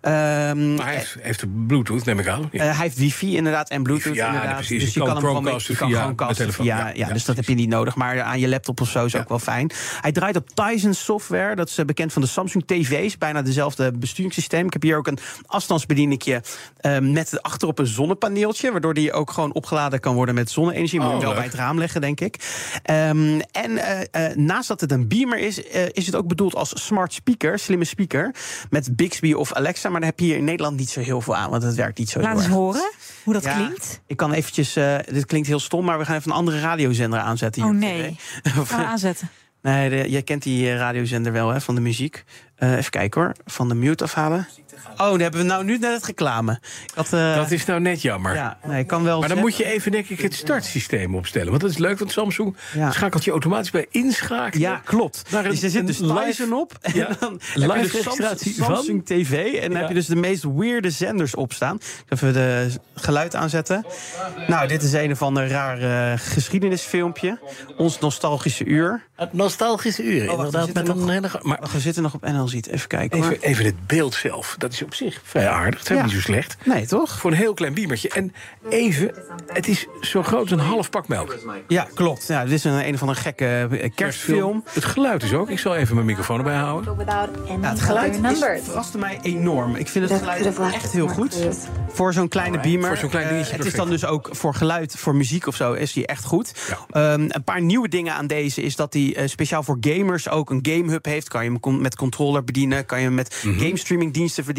Ehm, 0.00 0.74
Maar 0.74 0.86
hij 0.86 0.94
heeft, 0.94 1.16
heeft 1.20 1.66
Bluetooth, 1.66 2.04
neem 2.04 2.18
ik 2.18 2.28
aan. 2.28 2.48
Ja. 2.52 2.58
eh, 2.60 2.64
hij 2.66 2.84
heeft 2.84 2.98
wifi 2.98 3.36
inderdaad 3.36 3.70
en 3.70 3.82
bluetooth 3.82 4.14
Ja, 4.14 4.26
inderdaad. 4.26 4.54
precies. 4.54 4.84
Dus 4.84 4.94
Je 4.94 5.00
kan 5.00 5.08
kan 5.08 5.16
hem 5.16 5.24
gewoon 5.26 5.60
je 5.66 5.76
kan 5.76 5.90
gewoon 5.90 6.14
casten 6.14 6.36
telefoon. 6.36 6.64
via, 6.66 6.78
Ja, 6.78 6.92
ja, 6.94 7.12
dus 7.12 7.24
dat 7.24 7.36
heb 7.36 7.44
je 7.44 7.54
niet 7.54 7.68
nodig. 7.68 7.94
Maar 7.94 8.20
aan 8.22 8.40
je 8.40 8.48
laptop 8.48 8.80
of 8.80 8.88
zo 8.90 9.04
is 9.04 9.16
ook 9.16 9.28
wel 9.28 9.38
fijn. 9.38 9.70
Hij 10.00 10.12
draait 10.12 10.36
op 10.36 10.48
Tizen 10.54 10.94
software. 10.94 11.54
Dat 11.54 11.68
is 11.68 11.78
eh, 11.78 11.84
bekend 11.84 12.12
van 12.12 12.22
de 12.22 12.28
Samsung 12.28 12.64
TV's. 12.66 13.18
Bijna 13.18 13.42
dezelfde 13.42 13.92
besturingssysteem. 13.92 14.66
Ik 14.66 14.72
heb 14.72 14.82
hier 14.82 14.96
ook 14.96 15.06
een 15.06 15.18
afstandsbedieningje 15.46 16.42
eh, 16.76 16.98
met 16.98 17.42
achterop 17.42 17.78
een 17.78 17.86
zonnepaneeltje. 17.86 18.70
Waardoor 18.70 18.94
die 18.94 19.12
ook 19.12 19.30
gewoon 19.30 19.52
opgeladen 19.52 20.00
kan 20.00 20.14
worden 20.14 20.34
met 20.34 20.50
zonne-energie. 20.50 21.00
Moet 21.00 21.08
Oh, 21.12 21.18
wel 21.18 21.26
leuk. 21.28 21.34
bij 21.36 21.44
het 21.44 21.54
raam 21.54 21.78
leggen, 21.78 22.00
denk 22.00 22.20
ik. 22.20 22.36
Ehm, 23.30 23.40
en 23.64 23.78
eh, 23.78 24.26
eh, 24.30 24.36
naast 24.36 24.68
dat 24.68 24.80
het 24.80 24.92
een 24.92 25.08
beamer 25.08 25.38
is, 25.38 25.64
eh, 25.68 25.82
is 25.92 26.06
het 26.06 26.14
ook 26.14 26.26
bedoeld 26.28 26.54
als 26.54 26.84
smart 26.86 27.12
speaker, 27.12 27.58
slimme 27.58 27.84
speaker. 27.84 28.34
Met 28.70 28.96
Bixby 28.96 29.32
of 29.32 29.52
Alexa. 29.52 29.88
Maar 29.88 30.00
daar 30.00 30.08
heb 30.10 30.18
je 30.18 30.24
hier 30.26 30.36
in 30.36 30.44
Nederland 30.44 30.76
niet 30.76 30.90
zo 30.90 31.00
heel 31.00 31.20
veel 31.20 31.36
aan. 31.36 31.50
Want 31.50 31.62
het 31.62 31.74
werkt 31.74 31.98
niet 31.98 32.10
zo 32.10 32.18
Laat 32.20 32.28
heel 32.28 32.36
eens 32.38 32.46
erg. 32.46 32.54
horen 32.56 32.90
hoe 33.24 33.32
dat 33.34 33.42
Ja, 33.44 33.54
klinkt. 33.54 34.00
Ik 34.06 34.16
kan 34.16 34.32
eventjes, 34.32 34.72
dit 35.12 35.26
klinkt 35.26 35.48
heel 35.48 35.58
stom, 35.60 35.84
maar 35.84 35.98
we 35.98 36.04
gaan 36.04 36.16
even 36.16 36.30
een 36.30 36.36
andere 36.36 36.60
radiozender 36.60 37.18
aanzetten. 37.18 37.62
Hier 37.62 37.70
Oh 37.72 37.78
nee. 37.78 38.16
Gaan 38.42 38.80
we 38.80 38.86
aanzetten. 38.94 39.28
nee, 39.62 39.90
de- 39.90 40.10
jij 40.10 40.22
kent 40.22 40.42
die 40.42 40.74
radiozender 40.76 41.32
wel, 41.32 41.48
hè, 41.48 41.60
van 41.60 41.74
de 41.74 41.80
muziek. 41.80 42.24
Even 42.58 42.90
kijken 42.90 43.20
hoor, 43.20 43.32
van 43.44 43.68
de 43.68 43.74
mute 43.74 44.04
afhalen. 44.04 44.48
Oh, 44.92 44.96
dan 45.10 45.20
hebben 45.20 45.40
we 45.40 45.46
nou 45.46 45.64
nu 45.64 45.78
net 45.78 45.92
het 45.94 46.04
reclame. 46.06 46.52
Ik 46.84 46.90
had, 46.94 47.12
eh, 47.12 47.34
Dat 47.34 47.50
is 47.50 47.64
nou 47.64 47.80
net 47.80 48.02
jammer. 48.02 48.34
ja, 48.34 48.58
nee, 48.66 48.80
ik 48.80 48.86
kan 48.86 49.02
wel 49.02 49.20
Maar 49.20 49.28
dan 49.28 49.38
moet 49.38 49.56
je 49.56 49.64
even, 49.64 49.92
denk 49.92 50.08
ik, 50.08 50.20
het 50.20 50.34
startsysteem 50.34 51.14
opstellen. 51.14 51.48
Want 51.48 51.60
dat 51.60 51.70
is 51.70 51.78
leuk, 51.78 51.98
want 51.98 52.12
Samsung 52.12 52.56
Ja. 52.74 52.90
schakelt 52.90 53.24
je 53.24 53.30
automatisch 53.30 53.70
bij 53.70 53.86
inschakelen. 53.90 54.68
Ja, 54.68 54.80
klopt. 54.84 55.22
Een- 55.32 55.42
dus 55.42 55.62
er 55.62 55.70
zit 55.70 55.86
dus 55.86 55.98
een 56.00 56.06
live- 56.12 56.24
Tizen 56.24 56.52
op. 56.52 56.72
En 56.80 56.92
Ja, 56.94 57.08
dan 57.20 57.40
live 57.54 57.72
heb 57.72 57.76
je 57.76 57.82
dus 57.82 57.92
registratie 57.92 58.52
Samsung, 58.52 58.66
van- 58.66 58.74
Samsung 58.76 59.06
TV. 59.06 59.54
En 59.54 59.60
dan 59.60 59.70
Ja. 59.70 59.78
heb 59.78 59.88
je 59.88 59.94
dus 59.94 60.06
de 60.06 60.16
meest 60.16 60.44
weirde 60.56 60.90
zenders 60.90 61.34
op 61.34 61.52
staan. 61.52 61.76
Ik 61.76 61.82
ga 62.06 62.14
even 62.16 62.32
de 62.32 62.70
geluid 62.94 63.34
aanzetten. 63.34 63.84
Nou, 64.46 64.68
dit 64.68 64.82
is 64.82 64.92
een 64.92 65.10
of 65.12 65.22
ander 65.22 65.48
raar 65.48 65.78
eh, 66.12 66.18
geschiedenisfilmpje. 66.18 67.38
Ons 67.76 67.98
nostalgische 67.98 68.64
uur. 68.64 69.02
Het 69.16 69.32
nostalgische 69.32 70.02
uur, 70.02 70.26
wacht, 70.26 70.38
we 70.38 70.44
inderdaad. 70.44 70.64
zitten 70.64 70.86
Met 70.86 70.96
een 70.96 71.08
hele... 71.08 71.28
Maar 71.42 71.58
we 71.72 71.80
zitten 71.80 72.02
nog 72.02 72.14
op 72.14 72.22
NL 72.22 72.48
ziet. 72.48 72.66
Even 72.66 72.88
kijken 72.88 73.18
hoor. 73.22 73.30
Even, 73.30 73.42
even 73.42 73.64
het 73.64 73.86
beeld 73.86 74.14
zelf. 74.14 74.54
Dat 74.58 74.69
is 74.72 74.82
op 74.82 74.94
zich 74.94 75.20
vrij 75.24 75.48
aardig. 75.48 75.78
Het 75.80 75.90
is 75.90 75.96
Ja. 75.96 76.02
niet 76.02 76.12
zo 76.12 76.20
slecht. 76.20 76.56
Nee, 76.64 76.86
toch? 76.86 77.18
Voor 77.18 77.30
een 77.30 77.36
heel 77.36 77.54
klein 77.54 77.74
biemertje. 77.74 78.08
En 78.08 78.32
even, 78.68 79.14
het 79.46 79.68
is 79.68 79.86
zo 80.00 80.22
groot 80.22 80.40
als 80.40 80.50
een 80.50 80.58
half 80.58 80.90
pak 80.90 81.08
melk. 81.08 81.38
Ja, 81.68 81.86
klopt. 81.94 82.26
Ja, 82.26 82.44
dit 82.44 82.52
is 82.52 82.64
een, 82.64 82.86
een 82.86 82.94
of 82.94 83.00
andere 83.00 83.20
gekke 83.20 83.68
eh, 83.70 83.90
kerstfilm. 83.94 84.64
Het 84.72 84.84
geluid 84.84 85.22
is 85.22 85.32
ook. 85.32 85.50
Ik 85.50 85.58
zal 85.58 85.76
even 85.76 85.94
mijn 85.94 86.06
microfoon 86.06 86.38
erbij 86.38 86.54
houden. 86.56 86.96
Ja, 87.06 87.70
het 87.70 87.80
geluid 87.80 88.20
is, 88.32 88.38
verraste 88.64 88.98
mij 88.98 89.18
enorm. 89.22 89.74
Ik 89.76 89.88
vind 89.88 90.08
het 90.08 90.18
geluid 90.18 90.58
echt 90.74 90.92
heel 90.92 91.08
goed. 91.08 91.36
Voor 91.92 92.12
zo'n 92.12 92.28
kleine 92.28 92.60
beamer. 92.60 92.86
Voor 92.88 92.96
zo'n 92.96 93.08
klein 93.10 93.26
Eh, 93.26 93.30
dingetje 93.32 93.56
het 93.56 93.64
is 93.64 93.74
dan 93.74 93.90
dus 93.90 94.04
ook 94.04 94.28
voor 94.32 94.54
geluid, 94.54 94.94
voor 94.98 95.14
muziek 95.14 95.46
of 95.46 95.56
zo, 95.56 95.72
is 95.72 95.92
die 95.92 96.06
echt 96.06 96.24
goed. 96.24 96.52
Ja. 96.68 97.12
Ehm, 97.12 97.20
een 97.28 97.44
paar 97.44 97.62
nieuwe 97.62 97.88
dingen 97.88 98.14
aan 98.14 98.26
deze 98.26 98.62
is 98.62 98.76
dat 98.76 98.92
hij 98.92 99.28
speciaal 99.28 99.62
voor 99.62 99.76
gamers 99.80 100.28
ook 100.28 100.50
een 100.50 100.58
gamehub 100.62 101.04
heeft. 101.04 101.28
Kan 101.28 101.44
je 101.44 101.58
hem 101.62 101.80
met 101.80 101.96
controller 101.96 102.44
bedienen, 102.44 102.86
kan 102.86 102.98
je 102.98 103.04
hem 103.04 103.14
met 103.14 103.42
Mhm. 103.44 103.58
game 103.58 103.76
streaming 103.76 104.12
diensten 104.12 104.44
verdienen. 104.44 104.58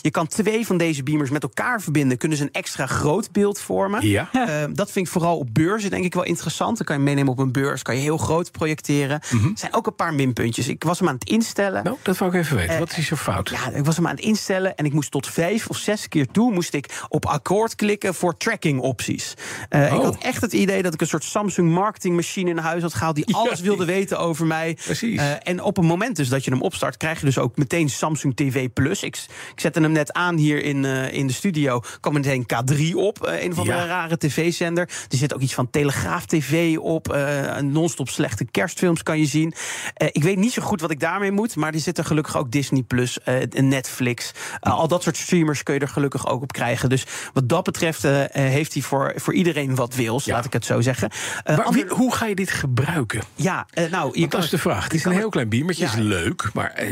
Je 0.00 0.10
kan 0.10 0.26
twee 0.26 0.66
van 0.66 0.76
deze 0.76 1.02
beamers 1.02 1.30
met 1.30 1.42
elkaar 1.42 1.80
verbinden, 1.80 2.18
kunnen 2.18 2.38
ze 2.38 2.44
een 2.44 2.52
extra 2.52 2.86
groot 2.86 3.32
beeld 3.32 3.60
vormen. 3.60 4.06
Ja. 4.08 4.28
Ehm, 4.32 4.72
dat 4.74 4.90
vind 4.90 5.06
ik 5.06 5.12
vooral 5.12 5.38
op 5.38 5.48
beurzen 5.52 5.90
denk 5.90 6.04
ik 6.04 6.14
wel 6.14 6.24
interessant. 6.24 6.76
Dan 6.76 6.86
kan 6.86 6.96
je 6.96 7.02
meenemen 7.02 7.32
op 7.32 7.38
een 7.38 7.52
beurs, 7.52 7.82
kan 7.82 7.94
je 7.94 8.00
heel 8.00 8.16
groot 8.18 8.50
projecteren. 8.52 9.20
Er 9.30 9.38
zijn 9.54 9.74
ook 9.74 9.86
een 9.86 9.94
paar 9.94 10.14
minpuntjes. 10.14 10.68
Ik 10.68 10.84
was 10.84 10.98
hem 10.98 11.08
aan 11.08 11.14
het 11.14 11.28
instellen. 11.28 11.78
Mhm. 11.78 11.84
Nou, 11.84 11.96
dat 12.02 12.18
wou 12.18 12.34
ik 12.34 12.40
even 12.40 12.56
weten. 12.56 12.78
Wat 12.78 12.96
is 12.96 13.10
er 13.10 13.16
fout? 13.16 13.48
Ja, 13.50 13.70
ik 13.70 13.84
was 13.84 13.96
hem 13.96 14.06
aan 14.06 14.14
het 14.14 14.24
instellen 14.24 14.76
en 14.76 14.84
ik 14.84 14.92
moest 14.92 15.10
tot 15.10 15.26
vijf 15.26 15.66
of 15.68 15.76
zes 15.76 16.08
keer 16.08 16.26
toe 16.26 16.52
moest 16.52 16.74
ik 16.74 17.02
op 17.08 17.26
akkoord 17.26 17.74
klikken 17.74 18.14
voor 18.14 18.36
tracking 18.36 18.80
opties. 18.80 19.34
Eh, 19.68 19.86
Ik 19.86 19.98
Oh. 19.98 20.04
had 20.04 20.16
echt 20.22 20.40
het 20.40 20.52
idee 20.52 20.82
dat 20.82 20.94
ik 20.94 21.00
een 21.00 21.06
soort 21.06 21.24
Samsung 21.24 21.70
marketingmachine 21.70 22.50
in 22.50 22.58
huis 22.58 22.82
had 22.82 22.94
gehaald 22.94 23.14
die 23.16 23.34
alles 23.36 23.60
wilde 23.60 23.84
weten 23.84 24.18
over 24.18 24.46
mij. 24.46 24.78
Precies. 24.84 25.18
Eh, 25.18 25.30
en 25.42 25.62
op 25.62 25.76
het 25.76 25.84
moment 25.84 26.16
dus 26.16 26.28
dat 26.28 26.44
je 26.44 26.50
hem 26.50 26.62
opstart, 26.62 26.96
krijg 26.96 27.18
je 27.18 27.24
dus 27.24 27.38
ook 27.38 27.56
meteen 27.56 27.90
Samsung 27.90 28.36
TV 28.36 28.68
Plus. 28.72 29.02
Ik, 29.02 29.24
ik 29.54 29.60
zette 29.60 29.80
hem 29.80 29.92
net 29.92 30.12
aan 30.12 30.36
hier 30.36 30.62
in, 30.64 30.84
eh, 30.84 31.12
in 31.12 31.26
de 31.26 31.32
studio. 31.32 31.80
kwam 32.00 32.12
meteen 32.14 32.46
K3 32.46 32.94
op, 32.96 33.26
eh, 33.26 33.42
een 33.42 33.56
andere 33.56 33.76
Ja. 33.78 33.86
rare 33.86 34.18
tv-zender. 34.18 34.88
Er 35.08 35.16
zit 35.16 35.34
ook 35.34 35.40
iets 35.40 35.54
van 35.54 35.70
Telegraaf 35.70 36.26
TV 36.26 36.76
op. 36.78 37.12
eh, 37.12 37.56
non-stop 37.56 38.08
slechte 38.08 38.44
kerstfilms 38.44 39.02
kan 39.02 39.18
je 39.18 39.26
zien. 39.26 39.54
Ik 40.12 40.22
weet 40.22 40.36
niet 40.36 40.52
zo 40.52 40.62
goed 40.62 40.80
wat 40.80 40.90
ik 40.90 41.00
daarmee 41.00 41.30
moet. 41.30 41.56
Maar 41.56 41.72
er 41.74 41.80
zit 41.80 41.98
er 41.98 42.04
gelukkig 42.04 42.36
ook 42.36 42.50
Disney 42.50 42.82
Plus, 42.82 43.18
Netflix. 43.50 44.30
Al 44.60 44.88
dat 44.88 45.02
soort 45.02 45.16
streamers 45.16 45.62
kun 45.62 45.74
je 45.74 45.80
er 45.80 45.88
gelukkig 45.88 46.26
ook 46.28 46.42
op 46.42 46.52
krijgen. 46.52 46.88
Dus 46.88 47.04
wat 47.32 47.48
dat 47.48 47.64
betreft 47.64 48.02
heeft 48.32 48.72
hij 48.72 48.82
voor, 48.82 49.12
voor 49.16 49.34
iedereen 49.34 49.74
wat 49.74 49.94
wils, 49.94 50.24
Ja. 50.24 50.32
laat 50.34 50.44
ik 50.44 50.52
het 50.52 50.64
zo 50.64 50.80
zeggen. 50.80 51.10
Maar 51.44 51.62
ander- 51.62 51.86
wie- 51.86 51.96
hoe 51.96 52.14
ga 52.14 52.26
je 52.26 52.34
dit 52.34 52.50
gebruiken? 52.50 53.22
ja, 53.34 53.66
nou, 53.90 54.20
je 54.20 54.28
dat 54.28 54.42
is 54.44 54.50
de 54.50 54.58
vraag. 54.58 54.84
Het 54.84 54.94
is 54.94 55.04
een 55.04 55.12
heel 55.12 55.28
klein 55.28 55.48
biemertje, 55.48 55.84
Ja. 55.84 55.90
is 55.92 55.98
leuk. 55.98 56.50
Maar 56.54 56.84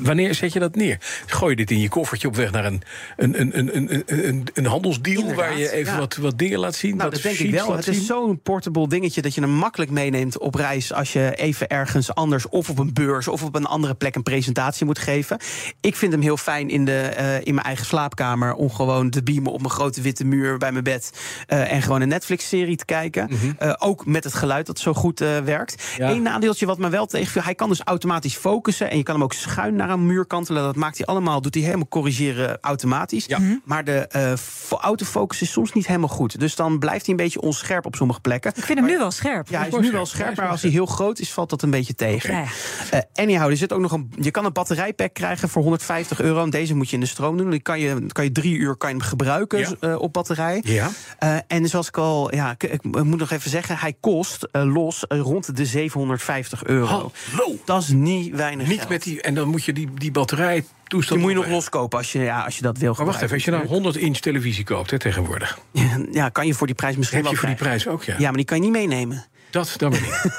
wanneer 0.00 0.34
zet 0.34 0.52
je 0.52 0.58
dat 0.58 0.74
neer? 0.74 0.98
Gooi 1.26 1.50
je 1.50 1.56
dit 1.56 1.70
in 1.70 1.80
je 1.82 1.88
koffertje 1.88 2.28
op 2.28 2.36
weg 2.36 2.50
naar 2.50 2.64
een, 2.64 2.82
een, 3.16 3.40
een, 3.40 3.58
een, 3.58 3.76
een, 3.76 4.02
een, 4.06 4.46
een 4.54 4.66
handelsdeal... 4.66 5.20
Inderdaad, 5.20 5.46
waar 5.46 5.58
je 5.58 5.72
even 5.72 5.92
ja. 5.92 5.98
wat, 5.98 6.16
wat 6.16 6.38
dingen 6.38 6.58
laat 6.58 6.74
zien? 6.74 6.96
Nou, 6.96 7.10
dat 7.10 7.22
denk 7.22 7.38
ik 7.38 7.50
wel. 7.50 7.76
Het 7.76 7.88
is 7.88 8.06
zo'n 8.06 8.40
portable 8.42 8.88
dingetje 8.88 9.22
dat 9.22 9.34
je 9.34 9.40
hem 9.40 9.50
makkelijk 9.50 9.90
meeneemt 9.90 10.38
op 10.38 10.54
reis 10.54 10.92
als 10.92 11.12
je 11.12 11.34
even 11.34 11.68
ergens 11.68 12.14
anders 12.14 12.48
of 12.48 12.70
op 12.70 12.78
een 12.78 12.92
beurs 12.92 13.28
of 13.28 13.42
op 13.42 13.54
een 13.54 13.66
andere 13.66 13.94
plek 13.94 14.14
een 14.14 14.22
presentatie 14.22 14.86
moet 14.86 14.98
geven. 14.98 15.38
Ik 15.80 15.96
vind 15.96 16.12
hem 16.12 16.20
heel 16.20 16.36
fijn 16.36 16.68
in, 16.68 16.84
de, 16.84 16.98
eh, 16.98 17.34
in 17.34 17.54
mijn 17.54 17.66
eigen 17.66 17.86
slaapkamer 17.86 18.54
om 18.54 18.70
gewoon 18.70 19.10
te 19.10 19.22
beamen 19.22 19.52
op 19.52 19.60
mijn 19.60 19.72
grote 19.72 20.00
witte 20.00 20.24
muur 20.24 20.58
bij 20.58 20.72
mijn 20.72 20.84
bed 20.84 21.10
eh, 21.46 21.72
en 21.72 21.82
gewoon 21.82 22.00
een 22.00 22.08
Netflix-serie 22.08 22.76
te 22.76 22.84
kijken. 22.84 23.30
Eh, 23.58 23.74
ook 23.78 24.06
met 24.06 24.24
het 24.24 24.34
geluid 24.34 24.66
dat 24.66 24.78
zo 24.78 24.94
goed 24.94 25.18
werkt. 25.18 25.82
Ja. 25.96 26.10
Eén 26.10 26.22
nadeeltje 26.22 26.66
wat 26.66 26.78
me 26.78 26.88
wel 26.88 27.06
tegenviel, 27.06 27.42
hij 27.42 27.54
kan 27.54 27.68
dus 27.68 27.80
automatisch 27.84 28.36
focussen 28.36 28.90
en 28.90 28.96
je 28.96 29.02
kan 29.02 29.14
hem 29.14 29.24
ook 29.24 29.32
schuin 29.32 29.74
naar 29.74 29.90
een 29.90 30.06
muur 30.06 30.26
kantelen. 30.26 30.62
Dat 30.62 30.76
maakt 30.76 30.96
hij 30.96 31.06
allemaal, 31.06 31.40
doet 31.40 31.54
hij 31.54 31.62
helemaal 31.72 31.88
corrigeren 31.88 32.58
automatisch. 32.60 33.24
Ja. 33.26 33.38
Maar 33.64 33.84
de 33.84 33.92
eh, 33.98 34.32
fo- 34.36 34.76
autofocus 34.76 35.42
is 35.42 35.50
soms 35.52 35.72
niet 35.72 35.86
helemaal 35.86 36.08
goed. 36.08 36.40
Dus 36.40 36.54
dan 36.56 36.78
blijft 36.78 37.06
hij 37.06 37.14
een 37.14 37.22
beetje 37.24 37.40
onscherp 37.40 37.86
op 37.86 37.94
sommige 37.96 38.20
plekken. 38.20 38.52
Ik 38.56 38.64
vind 38.64 38.78
hem 38.78 38.88
nu 38.88 38.98
wel 38.98 39.10
scherp. 39.10 39.48
Ja, 39.48 39.58
hij 39.58 39.68
is 39.68 39.76
nu 39.76 39.90
wel 39.90 40.06
scherp, 40.06 40.36
maar 40.36 40.48
als 40.48 40.62
hij 40.62 40.70
heel 40.70 40.86
groot 40.86 41.18
is, 41.18 41.32
valt 41.32 41.50
dat 41.50 41.62
een 41.62 41.70
beetje 41.70 41.94
tegen. 41.94 42.34
Ja, 42.34 42.40
ja. 42.40 42.46
Eh, 42.90 43.00
anyhow, 43.24 43.50
er 43.50 43.56
zit 43.56 43.72
ook 43.72 43.80
nog 43.80 43.92
een. 43.92 44.12
Je 44.20 44.30
kan 44.30 44.44
een 44.44 44.52
batterijpack 44.52 45.14
krijgen 45.14 45.48
voor 45.48 45.62
150 45.62 46.20
euro. 46.20 46.42
En 46.42 46.50
deze 46.50 46.74
moet 46.74 46.88
je 46.88 46.94
in 46.94 47.00
de 47.00 47.06
stroom 47.06 47.36
doen. 47.36 47.50
Die 47.50 47.60
kan 47.60 47.80
je, 47.80 48.06
kan 48.06 48.24
je 48.24 48.32
drie 48.32 48.56
uur 48.56 48.76
kan 48.76 48.88
je 48.90 48.96
hem 48.96 49.04
gebruiken 49.04 49.58
Ja. 49.58 49.68
eh, 49.80 50.00
op 50.00 50.12
batterij. 50.12 50.60
Ja. 50.64 50.90
Eh, 51.18 51.36
en 51.46 51.68
zoals 51.68 51.88
ik 51.88 51.96
al, 51.96 52.34
ja, 52.34 52.50
ik, 52.50 52.62
ik 52.62 52.82
moet 52.84 53.18
nog 53.18 53.30
even 53.30 53.50
zeggen, 53.50 53.76
hij 53.78 53.94
kost 54.00 54.42
eh, 54.52 54.62
los 54.74 55.06
eh, 55.06 55.18
rond 55.20 55.56
de 55.56 55.66
750 55.66 56.64
euro. 56.64 56.86
Hallo. 56.86 57.56
Dat 57.64 57.82
is 57.82 57.88
niet 57.88 58.34
weinig. 58.36 58.66
Niet 58.66 58.76
geld. 58.78 58.88
met 58.90 59.02
die... 59.02 59.22
En 59.22 59.34
dan 59.34 59.48
moet 59.48 59.64
je 59.64 59.72
die, 59.72 59.88
die 59.94 60.10
batterij 60.10 60.64
toestand... 60.92 61.20
Die 61.20 61.28
moet 61.28 61.38
je 61.38 61.48
nog 61.48 61.56
loskopen 61.56 61.98
als 61.98 62.12
je, 62.12 62.18
ja, 62.18 62.44
als 62.44 62.56
je 62.56 62.62
dat 62.62 62.78
wil. 62.78 62.94
Maar 62.96 63.06
wacht 63.06 63.22
even, 63.22 63.34
als 63.34 63.44
je 63.44 63.50
nou 63.50 63.62
een 63.62 63.68
gebruiken. 63.68 63.92
100 63.92 64.12
inch 64.12 64.22
televisie 64.22 64.64
koopt 64.64 64.90
hè, 64.90 64.98
tegenwoordig... 64.98 65.58
Ja, 66.12 66.28
kan 66.28 66.46
je 66.46 66.54
voor 66.54 66.66
die 66.66 66.76
prijs 66.76 66.96
misschien 66.96 67.18
heb 67.18 67.26
je 67.26 67.32
wel 67.32 67.40
voor 67.40 67.56
die 67.56 67.66
prijs 67.66 67.88
ook, 67.88 68.04
ja. 68.04 68.14
Ja, 68.18 68.26
maar 68.26 68.36
die 68.36 68.44
kan 68.44 68.56
je 68.56 68.62
niet 68.62 68.72
meenemen. 68.72 69.24
Dat 69.52 69.74
dan 69.76 69.90
maar 69.90 70.00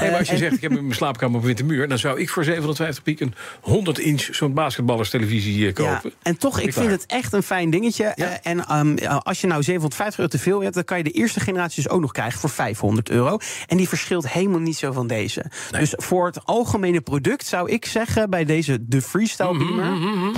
nee, 0.00 0.10
maar 0.10 0.18
als 0.18 0.28
je 0.28 0.36
zegt, 0.36 0.54
ik 0.54 0.60
heb 0.62 0.70
in 0.70 0.82
mijn 0.82 0.94
slaapkamer 0.94 1.38
op 1.38 1.44
witte 1.44 1.64
muur... 1.64 1.88
dan 1.88 1.98
zou 1.98 2.20
ik 2.20 2.30
voor 2.30 2.44
750 2.44 3.02
piek 3.04 3.20
een 3.20 3.34
100 3.60 3.98
inch 3.98 4.28
zo'n 4.30 4.52
basketballerstelevisie 4.52 5.66
eh, 5.66 5.74
kopen. 5.74 6.00
Ja, 6.02 6.10
en 6.22 6.38
toch, 6.38 6.58
ik 6.58 6.64
Ben 6.64 6.72
vind 6.72 6.86
klaar. 6.86 6.98
het 6.98 7.06
echt 7.06 7.32
een 7.32 7.42
fijn 7.42 7.70
dingetje. 7.70 8.12
Ja. 8.14 8.40
Eh, 8.42 8.52
en 8.52 8.66
ehm, 8.66 9.16
als 9.22 9.40
je 9.40 9.46
nou 9.46 9.62
750 9.62 10.18
euro 10.18 10.30
te 10.30 10.38
veel 10.38 10.60
hebt, 10.62 10.74
dan 10.74 10.84
kan 10.84 10.98
je 10.98 11.04
de 11.04 11.10
eerste 11.10 11.40
generatie 11.40 11.82
dus 11.82 11.92
ook 11.92 12.00
nog 12.00 12.12
krijgen 12.12 12.40
voor 12.40 12.50
500 12.50 13.10
euro. 13.10 13.38
En 13.66 13.76
die 13.76 13.88
verschilt 13.88 14.28
helemaal 14.32 14.60
niet 14.60 14.76
zo 14.76 14.92
van 14.92 15.06
deze. 15.06 15.44
Dus 15.70 15.92
voor 15.96 16.26
het 16.26 16.44
algemene 16.44 17.00
product 17.00 17.46
zou 17.46 17.70
ik 17.70 17.86
zeggen 17.86 18.30
bij 18.30 18.44
deze 18.44 18.78
de 18.80 19.02
Freestyle 19.02 19.52
Mhm, 19.54 19.76
Beamer. 19.76 20.32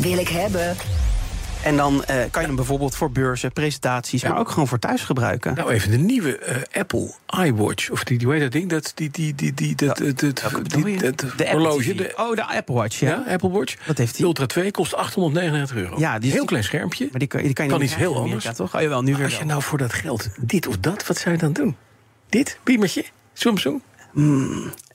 Wil 0.00 0.18
ik 0.18 0.28
hebben. 0.28 0.76
En 1.64 1.76
dan 1.76 2.04
eh, 2.04 2.16
kan 2.30 2.40
je 2.42 2.46
hem 2.46 2.56
bijvoorbeeld 2.56 2.96
voor 2.96 3.10
beurzen, 3.10 3.52
presentaties, 3.52 4.22
maar 4.22 4.38
ook 4.38 4.50
gewoon 4.50 4.68
voor 4.68 4.78
thuis 4.78 5.02
gebruiken. 5.02 5.54
Nou, 5.54 5.70
even 5.70 5.90
de 5.90 5.96
nieuwe 5.96 6.38
eh, 6.38 6.80
Apple 6.80 7.12
iWatch. 7.44 7.90
Of 7.90 8.04
die, 8.04 8.18
die, 8.18 8.26
hoe 8.26 8.36
heet 8.36 8.44
dat 8.44 8.52
ding? 8.52 8.68
Dat, 8.70 8.92
die, 8.94 9.10
die, 9.10 9.34
die, 9.34 9.54
die, 9.54 9.74
dat, 9.74 9.96
die- 9.96 10.14
je? 10.16 10.98
dat 10.98 11.18
de 11.36 11.48
horloge. 11.50 11.94
De, 11.94 12.12
oh, 12.16 12.34
de 12.36 12.46
Apple 12.46 12.74
Watch, 12.74 13.00
ja. 13.00 13.08
ja, 13.26 13.32
Apple 13.32 13.50
Watch. 13.50 13.76
Wat 13.86 13.98
heeft 13.98 14.16
die? 14.16 14.24
Ultra 14.24 14.46
2 14.46 14.70
kost 14.70 14.94
899 14.94 15.76
euro. 15.76 15.98
Ja, 15.98 16.18
die 16.18 16.28
is- 16.28 16.34
Heel 16.34 16.44
klein 16.44 16.64
schermpje. 16.64 17.08
Maar 17.10 17.18
die 17.18 17.28
kan, 17.28 17.42
die 17.42 17.52
kan 17.52 17.64
je 17.64 17.70
Kan 17.70 17.82
iets 17.82 17.96
heel 17.96 18.14
anders. 18.16 18.44
Amerika, 18.46 18.52
toch? 18.52 18.74
Oh, 18.74 18.80
jawel, 18.80 19.02
nu 19.02 19.14
weer 19.14 19.24
Als 19.24 19.32
je 19.32 19.38
wel. 19.38 19.46
nou 19.48 19.62
voor 19.62 19.78
dat 19.78 19.92
geld 19.92 20.28
dit 20.40 20.66
of 20.66 20.78
dat, 20.78 21.06
wat 21.06 21.16
zou 21.18 21.34
je 21.34 21.40
dan 21.40 21.52
doen? 21.52 21.76
Dit? 22.28 22.58
Beamertje? 22.64 23.04
Samsung? 23.32 23.82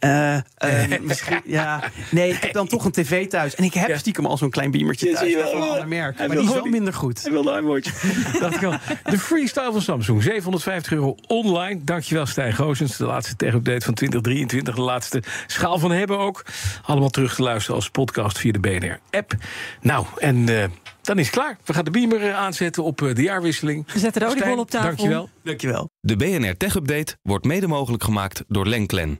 Eh, 0.06 0.36
eh, 0.94 1.00
misschien, 1.02 1.42
ja. 1.46 1.84
Nee, 2.12 2.32
ik 2.32 2.42
heb 2.42 2.54
dan 2.54 2.68
toch 2.68 2.86
een 2.86 2.92
tv 2.92 3.28
thuis. 3.28 3.56
En 3.56 3.64
ik 3.64 3.74
heb 3.74 3.88
Ja. 3.88 3.98
stiekem 3.98 4.26
al 4.26 4.38
zo'n 4.38 4.50
klein 4.50 4.72
beamertje 4.72 5.10
Ja, 5.10 5.18
zie 5.18 5.20
thuis. 5.20 5.32
je 5.32 5.38
wel. 5.38 5.52
Van 5.52 5.62
een 5.62 5.70
ander 5.74 5.88
merk. 5.88 6.18
Maar 6.18 6.30
die 6.30 6.40
is 6.40 6.54
wel 6.54 6.66
minder 6.66 6.94
goed. 6.94 7.22
Hij 7.22 7.32
wil 7.32 7.44
de 7.44 7.58
iWatch. 7.62 8.02
dat 8.40 8.58
kan. 8.58 8.80
De 9.04 9.20
freestyle 9.20 9.72
van 9.72 9.82
Samsung. 9.82 10.24
750 10.24 10.92
euro 10.92 11.16
online. 11.28 11.84
Dankjewel 11.84 12.26
Stijn 12.26 12.54
Goosens. 12.54 12.98
De 12.98 13.06
laatste 13.06 13.36
tech-update 13.36 13.86
van 13.86 13.94
2023. 13.94 14.76
De 14.76 14.82
laatste 14.82 15.24
schaal 15.48 15.80
van 15.80 15.92
hebben 15.92 16.18
ook. 16.20 16.46
Allemaal 16.86 17.10
terug 17.10 17.36
te 17.36 17.44
luisteren 17.44 17.76
als 17.76 17.90
podcast 17.90 18.38
via 18.38 18.52
de 18.52 18.60
BNR-app. 18.60 19.34
Nou, 19.82 20.06
en 20.18 20.50
eh, 20.62 20.64
dan 21.02 21.20
is 21.20 21.26
het 21.26 21.36
klaar. 21.36 21.58
We 21.66 21.74
gaan 21.74 21.86
de 21.86 21.92
beamer 21.92 22.22
eh, 22.22 22.36
aanzetten 22.38 22.84
op 22.84 23.02
eh, 23.02 23.16
de 23.16 23.22
jaarwisseling. 23.22 23.92
We 23.94 24.00
zetten 24.00 24.22
de 24.22 24.28
oliebol 24.28 24.58
op 24.58 24.70
tafel. 24.70 24.88
Dankjewel. 24.88 25.30
Dankjewel. 25.44 25.90
De 26.00 26.16
BNR 26.16 26.58
Tech 26.58 26.76
Update 26.76 27.18
wordt 27.22 27.46
mede 27.46 27.68
mogelijk 27.68 28.04
gemaakt 28.04 28.44
door 28.48 28.68
Lenklen. 28.68 29.20